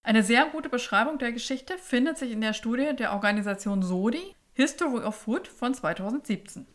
Eine 0.04 0.22
sehr 0.22 0.46
gute 0.46 0.70
Beschreibung 0.70 1.18
der 1.18 1.32
Geschichte 1.32 1.78
findet 1.78 2.18
sich 2.18 2.32
in 2.32 2.42
der 2.42 2.54
Studie 2.54 2.96
der 2.96 3.14
Organisation 3.14 3.82
SODI, 3.82 4.36
History 4.58 5.04
of 5.04 5.16
Food 5.16 5.48
von 5.48 5.76
2017. 5.76 6.66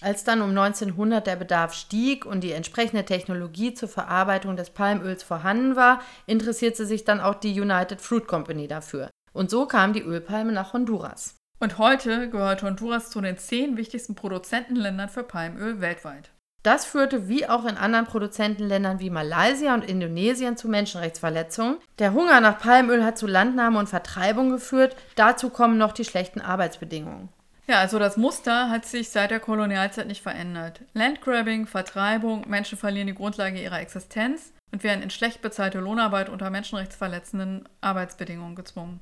Als 0.00 0.24
dann 0.24 0.40
um 0.40 0.48
1900 0.48 1.26
der 1.26 1.36
Bedarf 1.36 1.74
stieg 1.74 2.24
und 2.24 2.40
die 2.40 2.52
entsprechende 2.52 3.04
Technologie 3.04 3.74
zur 3.74 3.90
Verarbeitung 3.90 4.56
des 4.56 4.70
Palmöls 4.70 5.22
vorhanden 5.22 5.76
war, 5.76 6.00
interessierte 6.24 6.86
sich 6.86 7.04
dann 7.04 7.20
auch 7.20 7.34
die 7.34 7.60
United 7.60 8.00
Fruit 8.00 8.26
Company 8.26 8.66
dafür. 8.66 9.10
Und 9.34 9.50
so 9.50 9.66
kam 9.66 9.92
die 9.92 10.00
Ölpalme 10.00 10.52
nach 10.52 10.72
Honduras. 10.72 11.36
Und 11.60 11.76
heute 11.76 12.30
gehört 12.30 12.62
Honduras 12.62 13.10
zu 13.10 13.20
den 13.20 13.36
zehn 13.36 13.76
wichtigsten 13.76 14.14
Produzentenländern 14.14 15.10
für 15.10 15.22
Palmöl 15.22 15.82
weltweit. 15.82 16.30
Das 16.68 16.84
führte 16.84 17.28
wie 17.28 17.48
auch 17.48 17.64
in 17.64 17.78
anderen 17.78 18.04
Produzentenländern 18.04 19.00
wie 19.00 19.08
Malaysia 19.08 19.72
und 19.72 19.88
Indonesien 19.88 20.58
zu 20.58 20.68
Menschenrechtsverletzungen. 20.68 21.78
Der 21.98 22.12
Hunger 22.12 22.42
nach 22.42 22.58
Palmöl 22.58 23.02
hat 23.06 23.16
zu 23.16 23.26
Landnahme 23.26 23.78
und 23.78 23.88
Vertreibung 23.88 24.50
geführt. 24.50 24.94
Dazu 25.14 25.48
kommen 25.48 25.78
noch 25.78 25.92
die 25.92 26.04
schlechten 26.04 26.42
Arbeitsbedingungen. 26.42 27.30
Ja, 27.68 27.76
also 27.76 27.98
das 27.98 28.18
Muster 28.18 28.68
hat 28.68 28.84
sich 28.84 29.08
seit 29.08 29.30
der 29.30 29.40
Kolonialzeit 29.40 30.08
nicht 30.08 30.22
verändert. 30.22 30.82
Landgrabbing, 30.92 31.66
Vertreibung, 31.66 32.44
Menschen 32.46 32.76
verlieren 32.76 33.06
die 33.06 33.14
Grundlage 33.14 33.62
ihrer 33.62 33.80
Existenz 33.80 34.52
und 34.70 34.84
werden 34.84 35.00
in 35.00 35.08
schlecht 35.08 35.40
bezahlte 35.40 35.78
Lohnarbeit 35.78 36.28
unter 36.28 36.50
menschenrechtsverletzenden 36.50 37.66
Arbeitsbedingungen 37.80 38.56
gezwungen. 38.56 39.00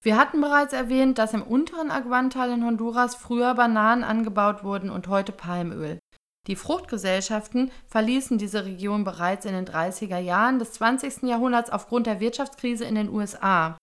Wir 0.00 0.16
hatten 0.16 0.40
bereits 0.40 0.72
erwähnt, 0.72 1.18
dass 1.18 1.34
im 1.34 1.42
unteren 1.42 1.90
Aguantal 1.90 2.50
in 2.50 2.64
Honduras 2.64 3.14
früher 3.14 3.52
Bananen 3.54 4.04
angebaut 4.04 4.64
wurden 4.64 4.88
und 4.88 5.08
heute 5.08 5.32
Palmöl. 5.32 5.98
Die 6.46 6.56
Fruchtgesellschaften 6.56 7.70
verließen 7.86 8.38
diese 8.38 8.64
Region 8.64 9.04
bereits 9.04 9.44
in 9.44 9.52
den 9.52 9.66
30er 9.66 10.18
Jahren 10.18 10.58
des 10.58 10.72
20. 10.72 11.24
Jahrhunderts 11.24 11.70
aufgrund 11.70 12.06
der 12.06 12.20
Wirtschaftskrise 12.20 12.84
in 12.84 12.94
den 12.94 13.10
USA. 13.10 13.76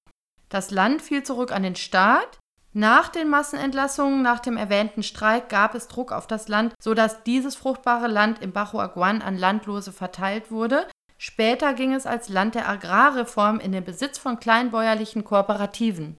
Das 0.50 0.72
Land 0.72 1.02
fiel 1.02 1.24
zurück 1.24 1.52
an 1.52 1.64
den 1.64 1.76
Staat. 1.76 2.40
Nach 2.74 3.08
den 3.08 3.30
Massenentlassungen 3.30 4.22
nach 4.22 4.40
dem 4.40 4.58
erwähnten 4.58 5.04
Streik 5.04 5.48
gab 5.48 5.76
es 5.76 5.88
Druck 5.88 6.12
auf 6.12 6.28
das 6.28 6.48
Land, 6.48 6.74
sodass 6.82 7.24
dieses 7.24 7.56
fruchtbare 7.56 8.08
Land 8.08 8.42
im 8.42 8.52
Bajo 8.52 8.80
Aguan 8.80 9.22
an 9.22 9.38
Landlose 9.38 9.92
verteilt 9.92 10.52
wurde. 10.52 10.88
Später 11.18 11.74
ging 11.74 11.94
es 11.94 12.06
als 12.06 12.30
Land 12.30 12.56
der 12.56 12.68
Agrarreform 12.68 13.60
in 13.60 13.72
den 13.72 13.86
Besitz 13.86 14.18
von 14.18 14.40
kleinbäuerlichen 14.40 15.24
Kooperativen. 15.24 16.18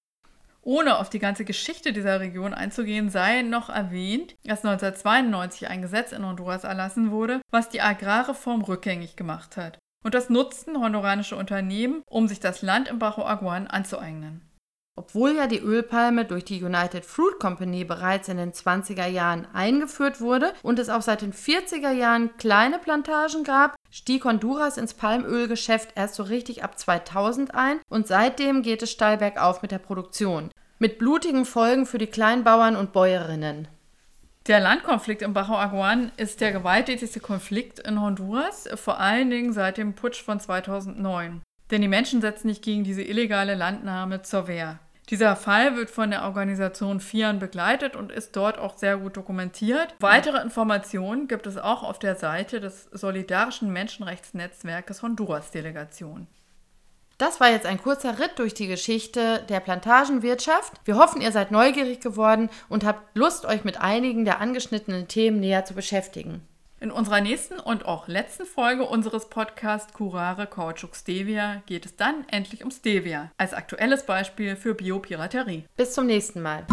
Ohne 0.67 0.99
auf 0.99 1.11
die 1.11 1.21
ganze 1.21 1.45
Geschichte 1.45 1.93
dieser 1.93 2.19
Region 2.19 2.53
einzugehen, 2.53 3.09
sei 3.09 3.43
noch 3.43 3.69
erwähnt, 3.69 4.35
dass 4.43 4.65
1992 4.65 5.69
ein 5.69 5.81
Gesetz 5.81 6.11
in 6.11 6.27
Honduras 6.27 6.65
erlassen 6.65 7.13
wurde, 7.13 7.41
was 7.53 7.69
die 7.69 7.81
Agrarreform 7.81 8.63
rückgängig 8.63 9.15
gemacht 9.15 9.57
hat. 9.57 9.79
Und 10.05 10.15
das 10.15 10.29
nutzten 10.29 10.81
honduranische 10.81 11.37
Unternehmen, 11.37 12.03
um 12.07 12.27
sich 12.27 12.41
das 12.41 12.63
Land 12.63 12.89
im 12.89 12.99
Bajo 12.99 13.25
Aguan 13.25 13.69
anzueignen. 13.69 14.43
Obwohl 14.99 15.37
ja 15.37 15.47
die 15.47 15.61
Ölpalme 15.61 16.25
durch 16.25 16.45
die 16.45 16.65
United 16.65 17.05
Fruit 17.05 17.39
Company 17.39 17.85
bereits 17.85 18.29
in 18.29 18.39
den 18.39 18.53
20er 18.53 19.07
Jahren 19.07 19.47
eingeführt 19.53 20.21
wurde 20.21 20.53
und 20.65 20.81
es 20.81 20.89
auch 20.89 21.03
seit 21.03 21.23
den 21.23 21.33
40er 21.33 21.93
Jahren 21.93 22.37
kleine 22.39 22.81
Plantagen 22.81 23.45
gab, 23.45 23.76
stieg 23.91 24.25
Honduras 24.25 24.77
ins 24.77 24.95
Palmölgeschäft 24.95 25.91
erst 25.95 26.15
so 26.15 26.23
richtig 26.23 26.65
ab 26.65 26.79
2000 26.79 27.55
ein 27.55 27.81
und 27.89 28.07
seitdem 28.07 28.63
geht 28.63 28.83
es 28.83 28.91
steil 28.91 29.19
bergauf 29.19 29.63
mit 29.63 29.71
der 29.71 29.79
Produktion. 29.79 30.51
Mit 30.79 30.99
blutigen 30.99 31.45
Folgen 31.45 31.87
für 31.87 31.99
die 31.99 32.07
Kleinbauern 32.07 32.77
und 32.77 32.93
Bäuerinnen. 32.93 33.69
Der 34.47 34.61
Landkonflikt 34.61 35.23
im 35.23 35.33
Bajo 35.33 35.57
Aguan 35.57 36.13
ist 36.17 36.41
der 36.41 36.53
gewalttätigste 36.53 37.19
Konflikt 37.19 37.81
in 37.81 38.01
Honduras, 38.01 38.69
vor 38.77 39.01
allen 39.01 39.29
Dingen 39.31 39.53
seit 39.53 39.77
dem 39.77 39.95
Putsch 39.95 40.23
von 40.23 40.39
2009. 40.39 41.43
Denn 41.73 41.83
die 41.83 41.89
Menschen 41.89 42.21
setzen 42.21 42.49
sich 42.49 42.63
gegen 42.63 42.85
diese 42.85 43.03
illegale 43.03 43.57
Landnahme 43.57 44.23
zur 44.23 44.47
Wehr. 44.47 44.79
Dieser 45.09 45.37
Fall 45.37 45.77
wird 45.77 45.89
von 45.89 46.11
der 46.11 46.25
Organisation 46.25 46.99
FIAN 46.99 47.39
begleitet 47.39 47.95
und 47.95 48.11
ist 48.11 48.35
dort 48.35 48.59
auch 48.59 48.77
sehr 48.77 48.97
gut 48.97 49.17
dokumentiert. 49.17 49.95
Weitere 50.01 50.43
Informationen 50.43 51.29
gibt 51.29 51.47
es 51.47 51.57
auch 51.57 51.85
auf 51.85 52.01
der 52.01 52.17
Seite 52.17 52.59
des 52.59 52.89
Solidarischen 52.91 53.73
Menschenrechtsnetzwerkes 53.73 55.03
Honduras 55.03 55.53
Delegation. 55.53 56.27
Das 57.19 57.41
war 57.41 57.51
jetzt 57.51 57.67
ein 57.67 57.81
kurzer 57.81 58.19
Ritt 58.19 58.33
durch 58.39 58.53
die 58.53 58.67
Geschichte 58.67 59.43
der 59.49 59.61
Plantagenwirtschaft. 59.61 60.73
Wir 60.85 60.97
hoffen, 60.97 61.23
ihr 61.23 61.33
seid 61.33 61.53
neugierig 61.53 62.01
geworden 62.01 62.51
und 62.69 62.85
habt 62.85 63.17
Lust, 63.17 63.47
euch 63.47 63.65
mit 63.65 63.81
einigen 63.81 64.25
der 64.25 64.41
angeschnittenen 64.41 65.07
Themen 65.07 65.39
näher 65.39 65.65
zu 65.65 65.75
beschäftigen. 65.75 66.43
In 66.87 66.93
unserer 66.93 67.21
nächsten 67.21 67.59
und 67.59 67.85
auch 67.85 68.07
letzten 68.07 68.47
Folge 68.47 68.85
unseres 68.85 69.29
Podcasts 69.29 69.93
Curare 69.93 70.47
Kautschuk 70.47 70.95
Stevia 70.95 71.61
geht 71.67 71.85
es 71.85 71.97
dann 71.97 72.25
endlich 72.31 72.63
um 72.63 72.71
Stevia 72.71 73.33
als 73.37 73.55
aktuelles 73.55 74.07
Beispiel 74.07 74.55
für 74.55 74.73
Biopiraterie. 74.73 75.65
Bis 75.77 75.95
zum 75.95 76.07
nächsten 76.07 76.43
Mal. 76.43 76.65